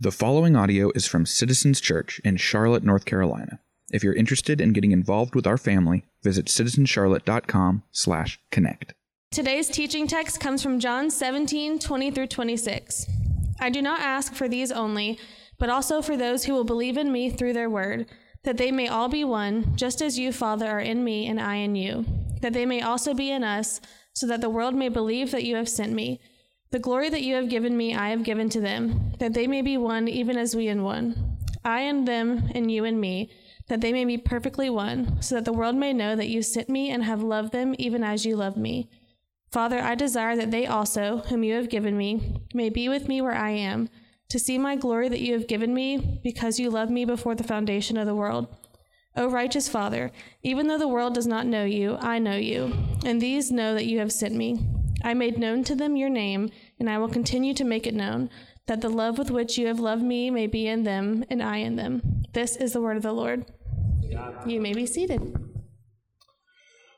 The 0.00 0.12
following 0.12 0.54
audio 0.54 0.92
is 0.94 1.08
from 1.08 1.26
Citizens 1.26 1.80
Church 1.80 2.20
in 2.22 2.36
Charlotte, 2.36 2.84
North 2.84 3.04
Carolina. 3.04 3.58
If 3.90 4.04
you're 4.04 4.14
interested 4.14 4.60
in 4.60 4.72
getting 4.72 4.92
involved 4.92 5.34
with 5.34 5.44
our 5.44 5.58
family, 5.58 6.04
visit 6.22 6.46
citizenscharlotte.com/connect. 6.46 8.94
Today's 9.32 9.68
teaching 9.68 10.06
text 10.06 10.38
comes 10.38 10.62
from 10.62 10.78
John 10.78 11.10
17, 11.10 11.80
20 11.80 12.12
through 12.12 12.28
26. 12.28 13.06
I 13.58 13.70
do 13.70 13.82
not 13.82 13.98
ask 13.98 14.34
for 14.34 14.48
these 14.48 14.70
only, 14.70 15.18
but 15.58 15.68
also 15.68 16.00
for 16.00 16.16
those 16.16 16.44
who 16.44 16.52
will 16.52 16.62
believe 16.62 16.96
in 16.96 17.10
me 17.10 17.28
through 17.28 17.54
their 17.54 17.68
word, 17.68 18.06
that 18.44 18.56
they 18.56 18.70
may 18.70 18.86
all 18.86 19.08
be 19.08 19.24
one, 19.24 19.74
just 19.74 20.00
as 20.00 20.16
you, 20.16 20.30
Father, 20.30 20.68
are 20.68 20.78
in 20.78 21.02
me 21.02 21.26
and 21.26 21.40
I 21.40 21.56
in 21.56 21.74
you, 21.74 22.06
that 22.40 22.52
they 22.52 22.66
may 22.66 22.80
also 22.80 23.14
be 23.14 23.32
in 23.32 23.42
us, 23.42 23.80
so 24.12 24.28
that 24.28 24.42
the 24.42 24.48
world 24.48 24.76
may 24.76 24.90
believe 24.90 25.32
that 25.32 25.42
you 25.42 25.56
have 25.56 25.68
sent 25.68 25.92
me. 25.92 26.20
The 26.70 26.78
glory 26.78 27.08
that 27.08 27.22
you 27.22 27.34
have 27.36 27.48
given 27.48 27.76
me, 27.76 27.94
I 27.94 28.10
have 28.10 28.22
given 28.22 28.50
to 28.50 28.60
them, 28.60 29.12
that 29.20 29.32
they 29.32 29.46
may 29.46 29.62
be 29.62 29.78
one, 29.78 30.06
even 30.06 30.36
as 30.36 30.54
we 30.54 30.68
in 30.68 30.82
one. 30.82 31.38
I 31.64 31.80
and 31.80 32.06
them, 32.06 32.50
and 32.54 32.70
you 32.70 32.84
and 32.84 33.00
me, 33.00 33.30
that 33.68 33.80
they 33.80 33.92
may 33.92 34.04
be 34.04 34.18
perfectly 34.18 34.68
one, 34.68 35.22
so 35.22 35.36
that 35.36 35.46
the 35.46 35.52
world 35.52 35.76
may 35.76 35.94
know 35.94 36.14
that 36.14 36.28
you 36.28 36.42
sent 36.42 36.68
me 36.68 36.90
and 36.90 37.04
have 37.04 37.22
loved 37.22 37.52
them, 37.52 37.74
even 37.78 38.04
as 38.04 38.26
you 38.26 38.36
loved 38.36 38.58
me. 38.58 38.90
Father, 39.50 39.80
I 39.80 39.94
desire 39.94 40.36
that 40.36 40.50
they 40.50 40.66
also, 40.66 41.18
whom 41.28 41.42
you 41.42 41.54
have 41.54 41.70
given 41.70 41.96
me, 41.96 42.42
may 42.52 42.68
be 42.68 42.90
with 42.90 43.08
me 43.08 43.22
where 43.22 43.34
I 43.34 43.50
am, 43.50 43.88
to 44.28 44.38
see 44.38 44.58
my 44.58 44.76
glory 44.76 45.08
that 45.08 45.20
you 45.20 45.32
have 45.32 45.48
given 45.48 45.72
me, 45.72 46.20
because 46.22 46.60
you 46.60 46.68
loved 46.68 46.90
me 46.90 47.06
before 47.06 47.34
the 47.34 47.44
foundation 47.44 47.96
of 47.96 48.06
the 48.06 48.14
world. 48.14 48.46
O 49.16 49.30
righteous 49.30 49.70
Father, 49.70 50.12
even 50.42 50.66
though 50.66 50.78
the 50.78 50.86
world 50.86 51.14
does 51.14 51.26
not 51.26 51.46
know 51.46 51.64
you, 51.64 51.96
I 51.98 52.18
know 52.18 52.36
you, 52.36 52.74
and 53.06 53.22
these 53.22 53.50
know 53.50 53.72
that 53.72 53.86
you 53.86 54.00
have 54.00 54.12
sent 54.12 54.34
me. 54.34 54.58
I 55.02 55.14
made 55.14 55.38
known 55.38 55.64
to 55.64 55.74
them 55.74 55.96
your 55.96 56.10
name, 56.10 56.50
and 56.78 56.90
I 56.90 56.98
will 56.98 57.08
continue 57.08 57.54
to 57.54 57.64
make 57.64 57.86
it 57.86 57.94
known, 57.94 58.30
that 58.66 58.80
the 58.80 58.88
love 58.88 59.18
with 59.18 59.30
which 59.30 59.56
you 59.56 59.66
have 59.66 59.80
loved 59.80 60.02
me 60.02 60.30
may 60.30 60.46
be 60.46 60.66
in 60.66 60.82
them, 60.82 61.24
and 61.30 61.42
I 61.42 61.58
in 61.58 61.76
them. 61.76 62.22
This 62.32 62.56
is 62.56 62.72
the 62.72 62.80
word 62.80 62.96
of 62.96 63.02
the 63.02 63.12
Lord. 63.12 63.46
You 64.46 64.60
may 64.60 64.72
be 64.72 64.86
seated. 64.86 65.20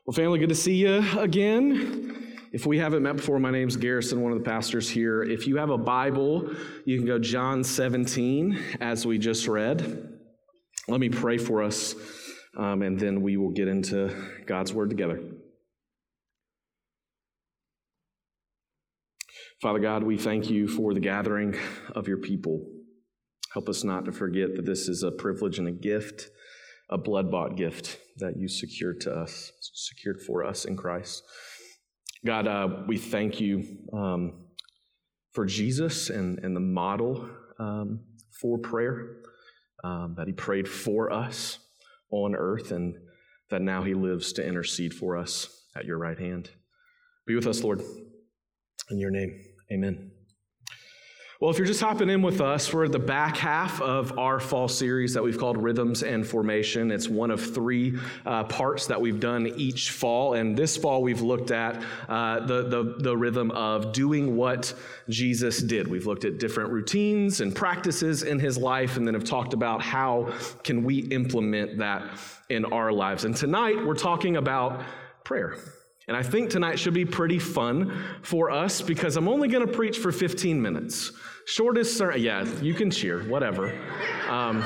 Well, 0.06 0.14
family, 0.14 0.38
good 0.38 0.48
to 0.48 0.54
see 0.54 0.74
you 0.74 1.04
again. 1.18 2.36
If 2.52 2.66
we 2.66 2.78
haven't 2.78 3.02
met 3.02 3.16
before, 3.16 3.38
my 3.38 3.52
name's 3.52 3.76
Garrison, 3.76 4.22
one 4.22 4.32
of 4.32 4.38
the 4.38 4.44
pastors 4.44 4.90
here. 4.90 5.22
If 5.22 5.46
you 5.46 5.56
have 5.58 5.70
a 5.70 5.78
Bible, 5.78 6.50
you 6.84 6.96
can 6.96 7.06
go 7.06 7.18
John 7.18 7.62
17, 7.62 8.58
as 8.80 9.06
we 9.06 9.18
just 9.18 9.46
read. 9.46 10.18
Let 10.88 10.98
me 10.98 11.10
pray 11.10 11.38
for 11.38 11.62
us, 11.62 11.94
um, 12.56 12.82
and 12.82 12.98
then 12.98 13.22
we 13.22 13.36
will 13.36 13.50
get 13.50 13.68
into 13.68 14.12
God's 14.46 14.72
Word 14.72 14.90
together. 14.90 15.20
Father 19.60 19.78
God, 19.78 20.02
we 20.02 20.16
thank 20.16 20.48
you 20.48 20.66
for 20.66 20.94
the 20.94 21.00
gathering 21.00 21.54
of 21.94 22.08
your 22.08 22.16
people. 22.16 22.64
Help 23.52 23.68
us 23.68 23.84
not 23.84 24.06
to 24.06 24.12
forget 24.12 24.56
that 24.56 24.64
this 24.64 24.88
is 24.88 25.02
a 25.02 25.10
privilege 25.10 25.58
and 25.58 25.68
a 25.68 25.72
gift, 25.72 26.30
a 26.88 26.96
blood 26.96 27.30
bought 27.30 27.58
gift 27.58 27.98
that 28.16 28.38
you 28.38 28.48
secured 28.48 29.02
to 29.02 29.12
us, 29.12 29.52
secured 29.74 30.22
for 30.26 30.46
us 30.46 30.64
in 30.64 30.78
Christ. 30.78 31.22
God, 32.24 32.46
uh, 32.46 32.68
we 32.86 32.96
thank 32.96 33.38
you 33.38 33.64
um, 33.92 34.46
for 35.32 35.44
Jesus 35.44 36.08
and, 36.08 36.38
and 36.38 36.56
the 36.56 36.60
model 36.60 37.28
um, 37.58 38.00
for 38.40 38.56
prayer, 38.56 39.18
um, 39.84 40.14
that 40.16 40.26
he 40.26 40.32
prayed 40.32 40.68
for 40.68 41.12
us 41.12 41.58
on 42.10 42.34
earth, 42.34 42.70
and 42.70 42.94
that 43.50 43.60
now 43.60 43.82
he 43.82 43.92
lives 43.92 44.32
to 44.34 44.46
intercede 44.46 44.94
for 44.94 45.18
us 45.18 45.66
at 45.76 45.84
your 45.84 45.98
right 45.98 46.18
hand. 46.18 46.48
Be 47.26 47.34
with 47.34 47.46
us, 47.46 47.62
Lord, 47.62 47.82
in 48.90 48.98
your 48.98 49.10
name. 49.10 49.49
Amen. 49.72 50.10
Well, 51.40 51.50
if 51.50 51.56
you're 51.56 51.66
just 51.66 51.80
hopping 51.80 52.10
in 52.10 52.20
with 52.20 52.42
us, 52.42 52.70
we're 52.70 52.84
at 52.84 52.92
the 52.92 52.98
back 52.98 53.38
half 53.38 53.80
of 53.80 54.18
our 54.18 54.38
fall 54.38 54.68
series 54.68 55.14
that 55.14 55.22
we've 55.22 55.38
called 55.38 55.56
Rhythms 55.56 56.02
and 56.02 56.26
Formation. 56.26 56.90
It's 56.90 57.08
one 57.08 57.30
of 57.30 57.40
three 57.54 57.98
uh, 58.26 58.44
parts 58.44 58.88
that 58.88 59.00
we've 59.00 59.20
done 59.20 59.46
each 59.46 59.90
fall. 59.90 60.34
And 60.34 60.54
this 60.54 60.76
fall, 60.76 61.02
we've 61.02 61.22
looked 61.22 61.50
at 61.50 61.82
uh, 62.10 62.40
the, 62.40 62.64
the, 62.68 62.96
the 62.98 63.16
rhythm 63.16 63.52
of 63.52 63.94
doing 63.94 64.36
what 64.36 64.74
Jesus 65.08 65.62
did. 65.62 65.88
We've 65.88 66.06
looked 66.06 66.26
at 66.26 66.38
different 66.38 66.72
routines 66.72 67.40
and 67.40 67.56
practices 67.56 68.22
in 68.22 68.38
his 68.38 68.58
life, 68.58 68.98
and 68.98 69.06
then 69.06 69.14
have 69.14 69.24
talked 69.24 69.54
about 69.54 69.80
how 69.80 70.34
can 70.62 70.84
we 70.84 70.98
implement 70.98 71.78
that 71.78 72.18
in 72.50 72.66
our 72.66 72.92
lives. 72.92 73.24
And 73.24 73.34
tonight, 73.34 73.82
we're 73.82 73.94
talking 73.94 74.36
about 74.36 74.82
prayer. 75.24 75.56
And 76.10 76.16
I 76.16 76.24
think 76.24 76.50
tonight 76.50 76.76
should 76.76 76.92
be 76.92 77.04
pretty 77.04 77.38
fun 77.38 77.96
for 78.22 78.50
us 78.50 78.82
because 78.82 79.16
I'm 79.16 79.28
only 79.28 79.46
going 79.46 79.64
to 79.64 79.72
preach 79.72 79.98
for 79.98 80.10
15 80.10 80.60
minutes. 80.60 81.12
Shortest 81.44 81.96
sermon, 81.96 82.20
yeah, 82.20 82.44
you 82.60 82.74
can 82.74 82.90
cheer, 82.90 83.22
whatever. 83.28 83.72
Um, 84.28 84.64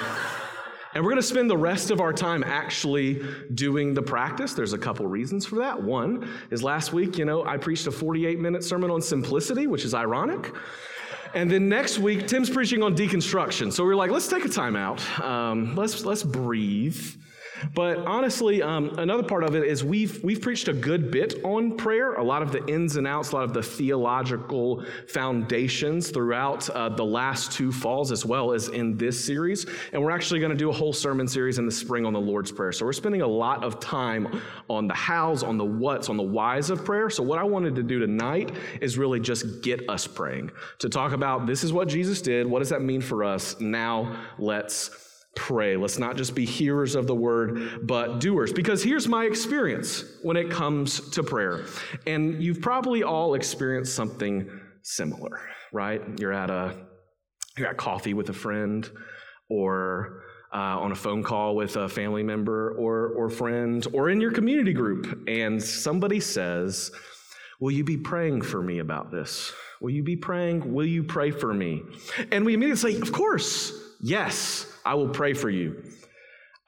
and 0.94 1.04
we're 1.04 1.10
going 1.10 1.20
to 1.20 1.22
spend 1.22 1.50
the 1.50 1.56
rest 1.58 1.90
of 1.90 2.00
our 2.00 2.14
time 2.14 2.42
actually 2.42 3.22
doing 3.52 3.92
the 3.92 4.00
practice. 4.00 4.54
There's 4.54 4.72
a 4.72 4.78
couple 4.78 5.06
reasons 5.06 5.44
for 5.44 5.56
that. 5.56 5.82
One 5.82 6.26
is 6.50 6.62
last 6.62 6.94
week, 6.94 7.18
you 7.18 7.26
know, 7.26 7.44
I 7.44 7.58
preached 7.58 7.86
a 7.86 7.92
48 7.92 8.38
minute 8.38 8.64
sermon 8.64 8.90
on 8.90 9.02
simplicity, 9.02 9.66
which 9.66 9.84
is 9.84 9.92
ironic. 9.92 10.50
And 11.34 11.50
then 11.50 11.68
next 11.68 11.98
week, 11.98 12.26
Tim's 12.26 12.48
preaching 12.48 12.82
on 12.82 12.96
deconstruction. 12.96 13.70
So 13.70 13.84
we're 13.84 13.96
like, 13.96 14.10
let's 14.10 14.28
take 14.28 14.46
a 14.46 14.48
time 14.48 14.76
out. 14.76 15.20
Um, 15.20 15.76
let's, 15.76 16.06
let's 16.06 16.22
breathe. 16.22 17.04
But 17.74 17.98
honestly, 17.98 18.62
um, 18.62 18.98
another 18.98 19.22
part 19.22 19.44
of 19.44 19.54
it 19.54 19.64
is 19.64 19.84
we've, 19.84 20.22
we've 20.22 20.40
preached 20.40 20.68
a 20.68 20.72
good 20.72 21.10
bit 21.10 21.44
on 21.44 21.76
prayer, 21.76 22.14
a 22.14 22.22
lot 22.22 22.42
of 22.42 22.52
the 22.52 22.64
ins 22.66 22.96
and 22.96 23.06
outs, 23.06 23.32
a 23.32 23.36
lot 23.36 23.44
of 23.44 23.54
the 23.54 23.62
theological 23.62 24.84
foundations 25.08 26.10
throughout 26.10 26.68
uh, 26.70 26.88
the 26.88 27.04
last 27.04 27.52
two 27.52 27.72
falls, 27.72 28.12
as 28.12 28.24
well 28.24 28.52
as 28.52 28.68
in 28.68 28.96
this 28.96 29.22
series. 29.24 29.66
And 29.92 30.02
we're 30.02 30.10
actually 30.10 30.40
going 30.40 30.52
to 30.52 30.56
do 30.56 30.70
a 30.70 30.72
whole 30.72 30.92
sermon 30.92 31.28
series 31.28 31.58
in 31.58 31.66
the 31.66 31.72
spring 31.72 32.04
on 32.04 32.12
the 32.12 32.20
Lord's 32.20 32.52
Prayer. 32.52 32.72
So 32.72 32.84
we're 32.84 32.92
spending 32.92 33.22
a 33.22 33.26
lot 33.26 33.64
of 33.64 33.80
time 33.80 34.40
on 34.68 34.88
the 34.88 34.94
hows, 34.94 35.42
on 35.42 35.56
the 35.56 35.64
whats, 35.64 36.08
on 36.08 36.16
the 36.16 36.22
whys 36.22 36.70
of 36.70 36.84
prayer. 36.84 37.10
So 37.10 37.22
what 37.22 37.38
I 37.38 37.44
wanted 37.44 37.74
to 37.76 37.82
do 37.82 37.98
tonight 37.98 38.52
is 38.80 38.98
really 38.98 39.20
just 39.20 39.62
get 39.62 39.88
us 39.88 40.06
praying, 40.06 40.50
to 40.78 40.88
talk 40.88 41.12
about 41.12 41.46
this 41.46 41.64
is 41.64 41.72
what 41.72 41.88
Jesus 41.88 42.20
did. 42.20 42.46
What 42.46 42.58
does 42.60 42.70
that 42.70 42.82
mean 42.82 43.00
for 43.00 43.24
us? 43.24 43.60
Now 43.60 44.16
let's 44.38 44.90
pray. 45.36 45.76
Let's 45.76 45.98
not 45.98 46.16
just 46.16 46.34
be 46.34 46.44
hearers 46.44 46.94
of 46.94 47.06
the 47.06 47.14
word, 47.14 47.86
but 47.86 48.20
doers. 48.20 48.52
Because 48.52 48.82
here's 48.82 49.08
my 49.08 49.24
experience 49.24 50.04
when 50.22 50.36
it 50.36 50.50
comes 50.50 51.10
to 51.10 51.22
prayer. 51.22 51.64
And 52.06 52.42
you've 52.42 52.60
probably 52.60 53.02
all 53.02 53.34
experienced 53.34 53.94
something 53.94 54.48
similar, 54.82 55.40
right? 55.72 56.02
You're 56.18 56.32
at 56.32 56.50
a 56.50 56.76
you're 57.56 57.68
at 57.68 57.76
coffee 57.76 58.14
with 58.14 58.28
a 58.30 58.32
friend 58.32 58.88
or 59.48 60.24
uh, 60.52 60.78
on 60.78 60.92
a 60.92 60.94
phone 60.94 61.22
call 61.22 61.56
with 61.56 61.76
a 61.76 61.88
family 61.88 62.22
member 62.22 62.70
or, 62.76 63.08
or 63.08 63.28
friend 63.28 63.86
or 63.92 64.08
in 64.10 64.20
your 64.20 64.30
community 64.30 64.72
group, 64.72 65.24
and 65.28 65.62
somebody 65.62 66.20
says, 66.20 66.92
Will 67.60 67.70
you 67.70 67.84
be 67.84 67.96
praying 67.96 68.42
for 68.42 68.62
me 68.62 68.78
about 68.80 69.10
this? 69.10 69.52
Will 69.80 69.90
you 69.90 70.02
be 70.02 70.16
praying? 70.16 70.72
Will 70.72 70.86
you 70.86 71.02
pray 71.02 71.30
for 71.30 71.52
me? 71.52 71.82
And 72.30 72.44
we 72.44 72.54
immediately 72.54 72.92
say, 72.92 73.00
Of 73.00 73.12
course, 73.12 73.72
yes. 74.00 74.70
I 74.84 74.94
will 74.94 75.08
pray 75.08 75.34
for 75.34 75.50
you. 75.50 75.84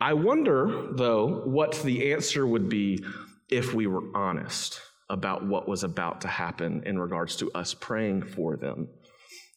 I 0.00 0.14
wonder, 0.14 0.88
though, 0.92 1.42
what 1.44 1.72
the 1.82 2.12
answer 2.12 2.46
would 2.46 2.68
be 2.68 3.04
if 3.48 3.74
we 3.74 3.86
were 3.86 4.02
honest 4.14 4.80
about 5.08 5.46
what 5.46 5.68
was 5.68 5.84
about 5.84 6.20
to 6.22 6.28
happen 6.28 6.82
in 6.84 6.98
regards 6.98 7.36
to 7.36 7.50
us 7.52 7.74
praying 7.74 8.22
for 8.22 8.56
them. 8.56 8.88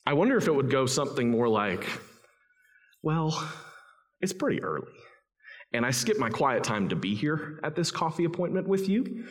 I 0.05 0.13
wonder 0.13 0.37
if 0.37 0.47
it 0.47 0.55
would 0.55 0.69
go 0.69 0.85
something 0.85 1.29
more 1.29 1.49
like, 1.49 1.85
well, 3.01 3.49
it's 4.21 4.33
pretty 4.33 4.61
early, 4.61 4.91
and 5.73 5.85
I 5.85 5.91
skipped 5.91 6.19
my 6.19 6.29
quiet 6.29 6.63
time 6.63 6.89
to 6.89 6.95
be 6.95 7.15
here 7.15 7.59
at 7.63 7.75
this 7.75 7.91
coffee 7.91 8.25
appointment 8.25 8.67
with 8.67 8.87
you 8.87 9.25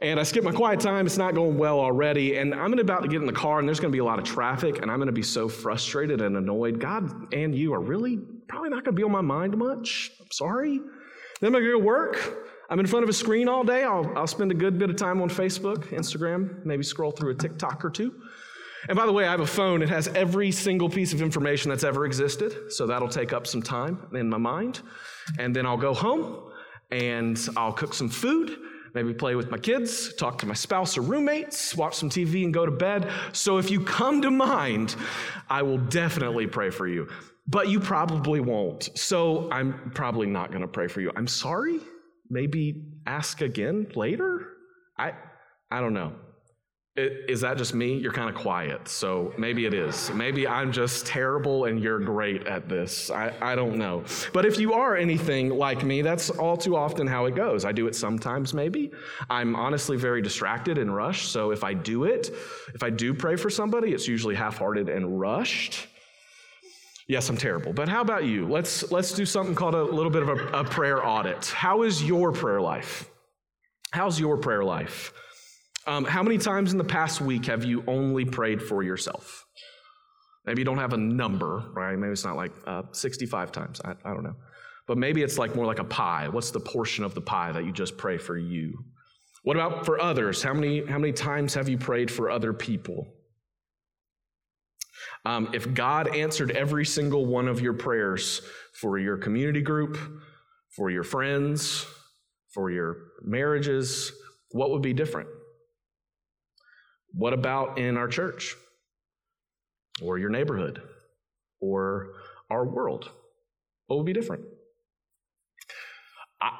and 0.00 0.18
I 0.18 0.22
skipped 0.22 0.44
my 0.44 0.52
quiet 0.52 0.80
time. 0.80 1.06
It's 1.06 1.16
not 1.16 1.34
going 1.34 1.56
well 1.56 1.78
already. 1.78 2.36
And 2.36 2.54
I'm 2.54 2.78
about 2.78 3.02
to 3.02 3.08
get 3.08 3.20
in 3.20 3.26
the 3.26 3.32
car, 3.32 3.58
and 3.58 3.68
there's 3.68 3.80
going 3.80 3.90
to 3.90 3.96
be 3.96 4.00
a 4.00 4.04
lot 4.04 4.18
of 4.18 4.24
traffic, 4.24 4.82
and 4.82 4.90
I'm 4.90 4.98
going 4.98 5.06
to 5.06 5.12
be 5.12 5.22
so 5.22 5.48
frustrated 5.48 6.20
and 6.20 6.36
annoyed. 6.36 6.80
God 6.80 7.32
and 7.32 7.54
you 7.54 7.72
are 7.74 7.80
really 7.80 8.18
probably 8.48 8.70
not 8.70 8.84
going 8.84 8.96
to 8.96 9.00
be 9.00 9.02
on 9.02 9.12
my 9.12 9.20
mind 9.20 9.56
much. 9.56 10.12
I'm 10.20 10.30
sorry. 10.30 10.78
Then 11.40 11.48
I'm 11.48 11.52
going 11.52 11.64
to 11.64 11.72
go 11.72 11.78
work. 11.78 12.38
I'm 12.70 12.80
in 12.80 12.86
front 12.86 13.02
of 13.02 13.08
a 13.08 13.12
screen 13.12 13.48
all 13.48 13.64
day. 13.64 13.84
I'll, 13.84 14.10
I'll 14.16 14.26
spend 14.26 14.50
a 14.50 14.54
good 14.54 14.78
bit 14.78 14.90
of 14.90 14.96
time 14.96 15.20
on 15.20 15.28
Facebook, 15.28 15.88
Instagram, 15.88 16.64
maybe 16.64 16.82
scroll 16.82 17.10
through 17.10 17.32
a 17.32 17.34
TikTok 17.34 17.84
or 17.84 17.90
two. 17.90 18.14
And 18.88 18.96
by 18.96 19.06
the 19.06 19.12
way, 19.12 19.26
I 19.26 19.30
have 19.30 19.40
a 19.40 19.46
phone. 19.46 19.82
It 19.82 19.88
has 19.88 20.08
every 20.08 20.50
single 20.50 20.88
piece 20.88 21.12
of 21.12 21.22
information 21.22 21.70
that's 21.70 21.84
ever 21.84 22.06
existed. 22.06 22.72
So 22.72 22.86
that'll 22.86 23.08
take 23.08 23.32
up 23.32 23.46
some 23.46 23.62
time 23.62 24.08
in 24.14 24.28
my 24.28 24.36
mind. 24.36 24.80
And 25.38 25.54
then 25.56 25.66
I'll 25.66 25.76
go 25.76 25.94
home 25.94 26.50
and 26.90 27.38
I'll 27.56 27.72
cook 27.72 27.94
some 27.94 28.08
food 28.08 28.58
maybe 28.94 29.12
play 29.12 29.34
with 29.34 29.50
my 29.50 29.58
kids, 29.58 30.14
talk 30.14 30.38
to 30.38 30.46
my 30.46 30.54
spouse 30.54 30.96
or 30.96 31.02
roommates, 31.02 31.74
watch 31.74 31.96
some 31.96 32.08
TV, 32.08 32.44
and 32.44 32.54
go 32.54 32.64
to 32.64 32.72
bed. 32.72 33.10
So 33.32 33.58
if 33.58 33.70
you 33.70 33.80
come 33.80 34.22
to 34.22 34.30
mind, 34.30 34.94
I 35.50 35.62
will 35.62 35.78
definitely 35.78 36.46
pray 36.46 36.70
for 36.70 36.86
you. 36.86 37.08
But 37.46 37.68
you 37.68 37.78
probably 37.78 38.40
won't. 38.40 38.90
So 38.94 39.50
I'm 39.50 39.90
probably 39.94 40.26
not 40.26 40.50
going 40.50 40.62
to 40.62 40.68
pray 40.68 40.88
for 40.88 41.00
you. 41.00 41.12
I'm 41.14 41.26
sorry. 41.26 41.78
Maybe 42.30 42.82
ask 43.06 43.42
again 43.42 43.86
later? 43.94 44.48
I 44.98 45.12
I 45.70 45.80
don't 45.80 45.92
know. 45.92 46.12
It, 46.96 47.28
is 47.28 47.40
that 47.40 47.58
just 47.58 47.74
me? 47.74 47.94
You're 47.96 48.12
kind 48.12 48.28
of 48.28 48.36
quiet, 48.36 48.86
so 48.86 49.34
maybe 49.36 49.66
it 49.66 49.74
is. 49.74 50.12
Maybe 50.12 50.46
I'm 50.46 50.70
just 50.70 51.06
terrible 51.06 51.64
and 51.64 51.80
you're 51.80 51.98
great 51.98 52.46
at 52.46 52.68
this. 52.68 53.10
I, 53.10 53.34
I 53.42 53.56
don't 53.56 53.78
know. 53.78 54.04
But 54.32 54.46
if 54.46 54.60
you 54.60 54.74
are 54.74 54.96
anything 54.96 55.48
like 55.48 55.82
me, 55.82 56.02
that's 56.02 56.30
all 56.30 56.56
too 56.56 56.76
often 56.76 57.08
how 57.08 57.24
it 57.24 57.34
goes. 57.34 57.64
I 57.64 57.72
do 57.72 57.88
it 57.88 57.96
sometimes, 57.96 58.54
maybe. 58.54 58.92
I'm 59.28 59.56
honestly 59.56 59.96
very 59.96 60.22
distracted 60.22 60.78
and 60.78 60.94
rushed, 60.94 61.32
so 61.32 61.50
if 61.50 61.64
I 61.64 61.74
do 61.74 62.04
it, 62.04 62.30
if 62.74 62.84
I 62.84 62.90
do 62.90 63.12
pray 63.12 63.34
for 63.34 63.50
somebody, 63.50 63.92
it's 63.92 64.06
usually 64.06 64.36
half 64.36 64.58
hearted 64.58 64.88
and 64.88 65.18
rushed. 65.18 65.88
Yes, 67.06 67.28
I'm 67.28 67.36
terrible. 67.36 67.72
But 67.72 67.88
how 67.88 68.00
about 68.00 68.24
you? 68.24 68.48
Let's, 68.48 68.90
let's 68.90 69.12
do 69.12 69.26
something 69.26 69.54
called 69.54 69.74
a 69.74 69.82
little 69.82 70.10
bit 70.10 70.22
of 70.22 70.28
a, 70.28 70.60
a 70.60 70.64
prayer 70.64 71.06
audit. 71.06 71.46
How 71.46 71.82
is 71.82 72.02
your 72.02 72.32
prayer 72.32 72.60
life? 72.60 73.10
How's 73.92 74.18
your 74.18 74.38
prayer 74.38 74.64
life? 74.64 75.12
Um, 75.86 76.04
how 76.04 76.22
many 76.22 76.38
times 76.38 76.72
in 76.72 76.78
the 76.78 76.84
past 76.84 77.20
week 77.20 77.46
have 77.46 77.64
you 77.64 77.84
only 77.86 78.24
prayed 78.24 78.62
for 78.62 78.82
yourself? 78.82 79.44
Maybe 80.46 80.62
you 80.62 80.64
don't 80.64 80.78
have 80.78 80.94
a 80.94 80.98
number, 80.98 81.62
right? 81.74 81.96
Maybe 81.96 82.12
it's 82.12 82.24
not 82.24 82.36
like 82.36 82.52
uh, 82.66 82.82
65 82.92 83.52
times. 83.52 83.80
I, 83.84 83.92
I 84.04 84.14
don't 84.14 84.24
know. 84.24 84.36
But 84.86 84.98
maybe 84.98 85.22
it's 85.22 85.38
like 85.38 85.54
more 85.54 85.66
like 85.66 85.78
a 85.78 85.84
pie. 85.84 86.28
What's 86.28 86.50
the 86.50 86.60
portion 86.60 87.04
of 87.04 87.14
the 87.14 87.20
pie 87.20 87.52
that 87.52 87.64
you 87.64 87.72
just 87.72 87.96
pray 87.96 88.18
for 88.18 88.36
you? 88.36 88.84
What 89.42 89.56
about 89.56 89.84
for 89.84 90.00
others? 90.00 90.42
How 90.42 90.54
many, 90.54 90.84
how 90.86 90.98
many 90.98 91.12
times 91.12 91.54
have 91.54 91.68
you 91.68 91.76
prayed 91.76 92.10
for 92.10 92.30
other 92.30 92.52
people? 92.52 93.06
Um, 95.24 95.50
if 95.54 95.72
God 95.72 96.14
answered 96.14 96.50
every 96.50 96.84
single 96.84 97.24
one 97.24 97.48
of 97.48 97.60
your 97.60 97.72
prayers 97.72 98.42
for 98.74 98.98
your 98.98 99.16
community 99.16 99.62
group, 99.62 99.96
for 100.76 100.90
your 100.90 101.04
friends, 101.04 101.86
for 102.52 102.70
your 102.70 102.96
marriages, 103.22 104.12
what 104.50 104.70
would 104.70 104.82
be 104.82 104.92
different? 104.92 105.28
What 107.12 107.32
about 107.32 107.78
in 107.78 107.96
our 107.96 108.08
church 108.08 108.54
or 110.02 110.18
your 110.18 110.30
neighborhood 110.30 110.82
or 111.60 112.14
our 112.50 112.66
world? 112.66 113.10
What 113.86 113.96
would 113.96 114.06
be 114.06 114.12
different? 114.12 114.44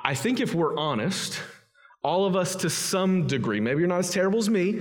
I 0.04 0.14
think 0.14 0.40
if 0.40 0.54
we're 0.54 0.76
honest, 0.78 1.40
all 2.02 2.24
of 2.24 2.36
us 2.36 2.56
to 2.56 2.70
some 2.70 3.26
degree, 3.26 3.60
maybe 3.60 3.80
you're 3.80 3.88
not 3.88 3.98
as 3.98 4.10
terrible 4.10 4.38
as 4.38 4.48
me, 4.48 4.80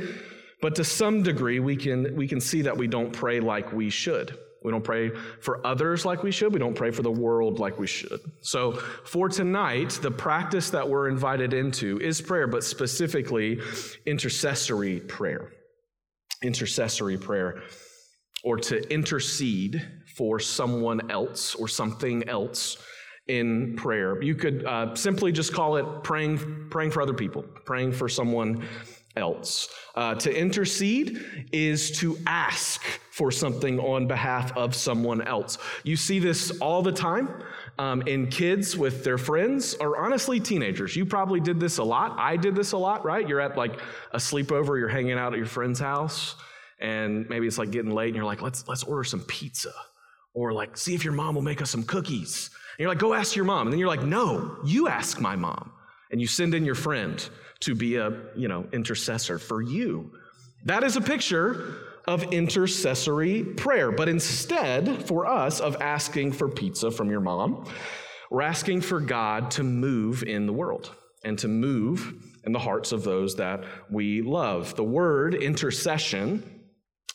but 0.63 0.75
to 0.75 0.83
some 0.85 1.21
degree, 1.23 1.59
we 1.59 1.75
can, 1.75 2.15
we 2.15 2.25
can 2.25 2.39
see 2.39 2.61
that 2.61 2.77
we 2.77 2.87
don't 2.87 3.11
pray 3.11 3.41
like 3.41 3.73
we 3.73 3.89
should. 3.89 4.39
We 4.63 4.71
don't 4.71 4.83
pray 4.83 5.09
for 5.41 5.59
others 5.67 6.05
like 6.05 6.23
we 6.23 6.31
should. 6.31 6.53
We 6.53 6.59
don't 6.59 6.73
pray 6.73 6.89
for 6.89 7.01
the 7.01 7.11
world 7.11 7.59
like 7.59 7.77
we 7.77 7.85
should. 7.85 8.21
So, 8.39 8.71
for 9.03 9.27
tonight, 9.27 9.99
the 10.01 10.09
practice 10.09 10.69
that 10.69 10.87
we're 10.87 11.09
invited 11.09 11.53
into 11.53 11.99
is 11.99 12.21
prayer, 12.21 12.47
but 12.47 12.63
specifically 12.63 13.59
intercessory 14.05 15.01
prayer 15.01 15.51
intercessory 16.43 17.17
prayer 17.17 17.63
or 18.43 18.57
to 18.57 18.81
intercede 18.93 19.85
for 20.15 20.39
someone 20.39 21.09
else 21.09 21.55
or 21.55 21.67
something 21.67 22.27
else 22.29 22.77
in 23.27 23.75
prayer. 23.77 24.21
You 24.21 24.35
could 24.35 24.65
uh, 24.65 24.95
simply 24.95 25.31
just 25.31 25.53
call 25.53 25.77
it 25.77 26.03
praying, 26.03 26.67
praying 26.69 26.91
for 26.91 27.01
other 27.01 27.13
people, 27.13 27.43
praying 27.65 27.93
for 27.93 28.09
someone 28.09 28.67
else. 29.15 29.69
Uh, 29.95 30.15
to 30.15 30.35
intercede 30.35 31.23
is 31.51 31.91
to 31.99 32.17
ask 32.25 32.81
for 33.11 33.31
something 33.31 33.79
on 33.79 34.07
behalf 34.07 34.55
of 34.57 34.73
someone 34.73 35.21
else. 35.21 35.57
You 35.83 35.95
see 35.95 36.19
this 36.19 36.49
all 36.59 36.81
the 36.81 36.91
time 36.91 37.43
um, 37.77 38.01
in 38.03 38.27
kids 38.27 38.75
with 38.75 39.03
their 39.03 39.17
friends, 39.17 39.75
or 39.75 40.03
honestly, 40.03 40.39
teenagers. 40.39 40.95
You 40.95 41.05
probably 41.05 41.39
did 41.39 41.59
this 41.59 41.77
a 41.77 41.83
lot. 41.83 42.15
I 42.17 42.37
did 42.37 42.55
this 42.55 42.71
a 42.71 42.77
lot, 42.77 43.05
right? 43.05 43.27
You're 43.27 43.41
at 43.41 43.55
like 43.57 43.79
a 44.13 44.17
sleepover, 44.17 44.79
you're 44.79 44.87
hanging 44.87 45.13
out 45.19 45.33
at 45.33 45.37
your 45.37 45.45
friend's 45.45 45.79
house, 45.79 46.35
and 46.79 47.29
maybe 47.29 47.45
it's 47.45 47.59
like 47.59 47.69
getting 47.69 47.91
late, 47.91 48.07
and 48.07 48.15
you're 48.15 48.25
like, 48.25 48.41
let's, 48.41 48.67
let's 48.67 48.83
order 48.83 49.03
some 49.03 49.21
pizza. 49.21 49.73
Or 50.33 50.51
like, 50.51 50.75
see 50.77 50.95
if 50.95 51.03
your 51.03 51.13
mom 51.13 51.35
will 51.35 51.43
make 51.43 51.61
us 51.61 51.69
some 51.69 51.83
cookies. 51.83 52.49
And 52.71 52.79
you're 52.79 52.89
like, 52.89 52.97
go 52.97 53.13
ask 53.13 53.35
your 53.35 53.45
mom. 53.45 53.67
And 53.67 53.71
then 53.71 53.79
you're 53.79 53.87
like, 53.87 54.01
no, 54.01 54.57
you 54.65 54.87
ask 54.87 55.21
my 55.21 55.35
mom. 55.35 55.72
And 56.13 56.21
you 56.21 56.27
send 56.27 56.53
in 56.53 56.63
your 56.63 56.75
friend 56.75 57.27
to 57.61 57.73
be 57.73 57.95
a, 57.95 58.11
you 58.35 58.47
know, 58.47 58.67
intercessor 58.71 59.39
for 59.39 59.63
you. 59.63 60.11
That 60.65 60.83
is 60.83 60.95
a 60.95 61.01
picture 61.01 61.75
of 62.07 62.31
intercessory 62.31 63.43
prayer. 63.43 63.91
But 63.91 64.09
instead, 64.09 65.07
for 65.07 65.25
us, 65.25 65.59
of 65.59 65.81
asking 65.81 66.33
for 66.33 66.47
pizza 66.49 66.91
from 66.91 67.09
your 67.09 67.19
mom, 67.19 67.67
we're 68.29 68.43
asking 68.43 68.81
for 68.81 68.99
God 68.99 69.49
to 69.51 69.63
move 69.63 70.21
in 70.21 70.45
the 70.45 70.53
world 70.53 70.95
and 71.23 71.35
to 71.39 71.47
move 71.47 72.13
in 72.43 72.51
the 72.51 72.59
hearts 72.59 72.91
of 72.91 73.03
those 73.03 73.35
that 73.37 73.63
we 73.89 74.21
love. 74.21 74.75
The 74.75 74.83
word 74.83 75.33
intercession 75.33 76.61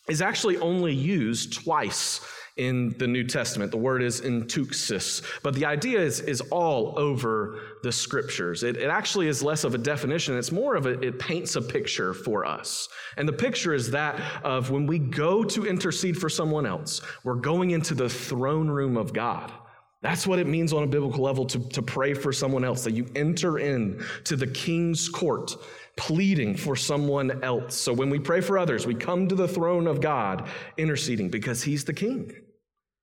is 0.08 0.20
actually 0.20 0.56
only 0.56 0.92
used 0.92 1.52
twice 1.52 2.20
in 2.58 2.94
the 2.98 3.06
New 3.06 3.24
Testament. 3.24 3.70
The 3.70 3.78
word 3.78 4.02
is 4.02 4.20
enteuxis, 4.20 5.22
but 5.42 5.54
the 5.54 5.64
idea 5.64 6.00
is, 6.00 6.20
is 6.20 6.40
all 6.50 6.98
over 6.98 7.60
the 7.82 7.92
scriptures. 7.92 8.62
It, 8.62 8.76
it 8.76 8.90
actually 8.90 9.28
is 9.28 9.42
less 9.42 9.64
of 9.64 9.74
a 9.74 9.78
definition, 9.78 10.36
it's 10.36 10.52
more 10.52 10.74
of 10.74 10.86
a, 10.86 11.00
it 11.00 11.18
paints 11.18 11.56
a 11.56 11.62
picture 11.62 12.12
for 12.12 12.44
us. 12.44 12.88
And 13.16 13.28
the 13.28 13.32
picture 13.32 13.72
is 13.72 13.90
that 13.92 14.20
of 14.44 14.70
when 14.70 14.86
we 14.86 14.98
go 14.98 15.44
to 15.44 15.66
intercede 15.66 16.16
for 16.16 16.28
someone 16.28 16.66
else, 16.66 17.00
we're 17.24 17.34
going 17.34 17.70
into 17.70 17.94
the 17.94 18.08
throne 18.08 18.68
room 18.68 18.96
of 18.96 19.12
God. 19.12 19.52
That's 20.00 20.26
what 20.26 20.38
it 20.38 20.46
means 20.46 20.72
on 20.72 20.84
a 20.84 20.86
biblical 20.86 21.24
level 21.24 21.44
to, 21.46 21.58
to 21.70 21.82
pray 21.82 22.14
for 22.14 22.32
someone 22.32 22.64
else, 22.64 22.84
that 22.84 22.92
you 22.92 23.06
enter 23.16 23.58
in 23.58 24.04
to 24.24 24.36
the 24.36 24.46
king's 24.46 25.08
court 25.08 25.56
pleading 25.96 26.56
for 26.56 26.76
someone 26.76 27.42
else. 27.42 27.74
So 27.74 27.92
when 27.92 28.08
we 28.08 28.20
pray 28.20 28.40
for 28.40 28.58
others, 28.58 28.86
we 28.86 28.94
come 28.94 29.26
to 29.28 29.34
the 29.34 29.48
throne 29.48 29.88
of 29.88 30.00
God 30.00 30.48
interceding 30.76 31.28
because 31.28 31.62
he's 31.64 31.84
the 31.84 31.92
king. 31.92 32.32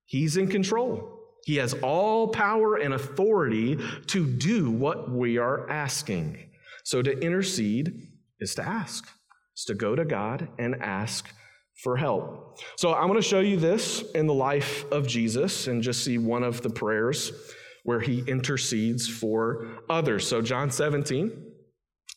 He's 0.05 0.37
in 0.37 0.47
control. 0.47 1.19
He 1.45 1.57
has 1.57 1.73
all 1.75 2.27
power 2.27 2.75
and 2.77 2.93
authority 2.93 3.79
to 4.07 4.25
do 4.25 4.71
what 4.71 5.11
we 5.11 5.37
are 5.37 5.69
asking. 5.69 6.39
So 6.83 7.01
to 7.01 7.19
intercede 7.19 7.93
is 8.39 8.55
to 8.55 8.63
ask, 8.67 9.07
is 9.55 9.65
to 9.65 9.75
go 9.75 9.95
to 9.95 10.05
God 10.05 10.47
and 10.57 10.75
ask 10.81 11.29
for 11.83 11.97
help. 11.97 12.59
So 12.77 12.91
I 12.91 13.05
want 13.05 13.17
to 13.17 13.27
show 13.27 13.41
you 13.41 13.57
this 13.57 14.03
in 14.13 14.27
the 14.27 14.33
life 14.33 14.89
of 14.91 15.07
Jesus 15.07 15.67
and 15.67 15.83
just 15.83 16.03
see 16.03 16.17
one 16.17 16.43
of 16.43 16.61
the 16.61 16.69
prayers 16.69 17.31
where 17.83 17.99
he 17.99 18.23
intercedes 18.27 19.07
for 19.07 19.67
others. 19.89 20.27
So 20.27 20.41
John 20.41 20.71
17, 20.71 21.31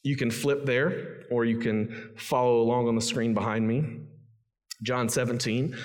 you 0.05 0.17
can 0.17 0.31
flip 0.31 0.65
there 0.65 1.25
or 1.31 1.45
you 1.45 1.59
can 1.59 2.13
follow 2.17 2.61
along 2.61 2.89
on 2.89 2.95
the 2.95 3.03
screen 3.03 3.35
behind 3.35 3.69
me. 3.69 4.01
John 4.83 5.09
17. 5.09 5.77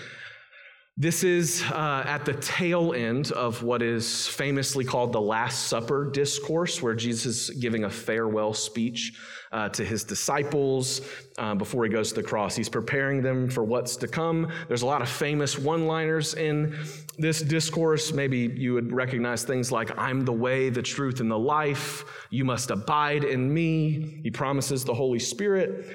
This 0.95 1.23
is 1.23 1.63
uh, 1.71 2.03
at 2.05 2.23
the 2.23 2.35
tail 2.35 2.93
end 2.93 3.31
of 3.31 3.63
what 3.63 3.81
is 3.81 4.27
famously 4.27 4.85
called 4.85 5.11
the 5.11 5.19
Last 5.19 5.67
Supper 5.67 6.11
discourse, 6.11 6.83
where 6.83 6.93
Jesus 6.93 7.49
is 7.49 7.57
giving 7.57 7.85
a 7.85 7.89
farewell 7.89 8.53
speech 8.53 9.19
uh, 9.51 9.69
to 9.69 9.83
his 9.83 10.03
disciples 10.03 11.01
uh, 11.39 11.55
before 11.55 11.83
he 11.83 11.89
goes 11.89 12.09
to 12.09 12.21
the 12.21 12.27
cross. 12.27 12.55
He's 12.55 12.69
preparing 12.69 13.23
them 13.23 13.49
for 13.49 13.63
what's 13.63 13.95
to 13.97 14.07
come. 14.07 14.51
There's 14.67 14.83
a 14.83 14.85
lot 14.85 15.01
of 15.01 15.09
famous 15.09 15.57
one 15.57 15.87
liners 15.87 16.35
in 16.35 16.77
this 17.17 17.41
discourse. 17.41 18.13
Maybe 18.13 18.53
you 18.55 18.75
would 18.75 18.93
recognize 18.93 19.43
things 19.43 19.71
like, 19.71 19.97
I'm 19.97 20.25
the 20.25 20.31
way, 20.31 20.69
the 20.69 20.83
truth, 20.83 21.21
and 21.21 21.31
the 21.31 21.39
life. 21.39 22.05
You 22.29 22.45
must 22.45 22.69
abide 22.69 23.23
in 23.23 23.51
me. 23.51 24.19
He 24.21 24.29
promises 24.29 24.85
the 24.85 24.93
Holy 24.93 25.19
Spirit. 25.19 25.87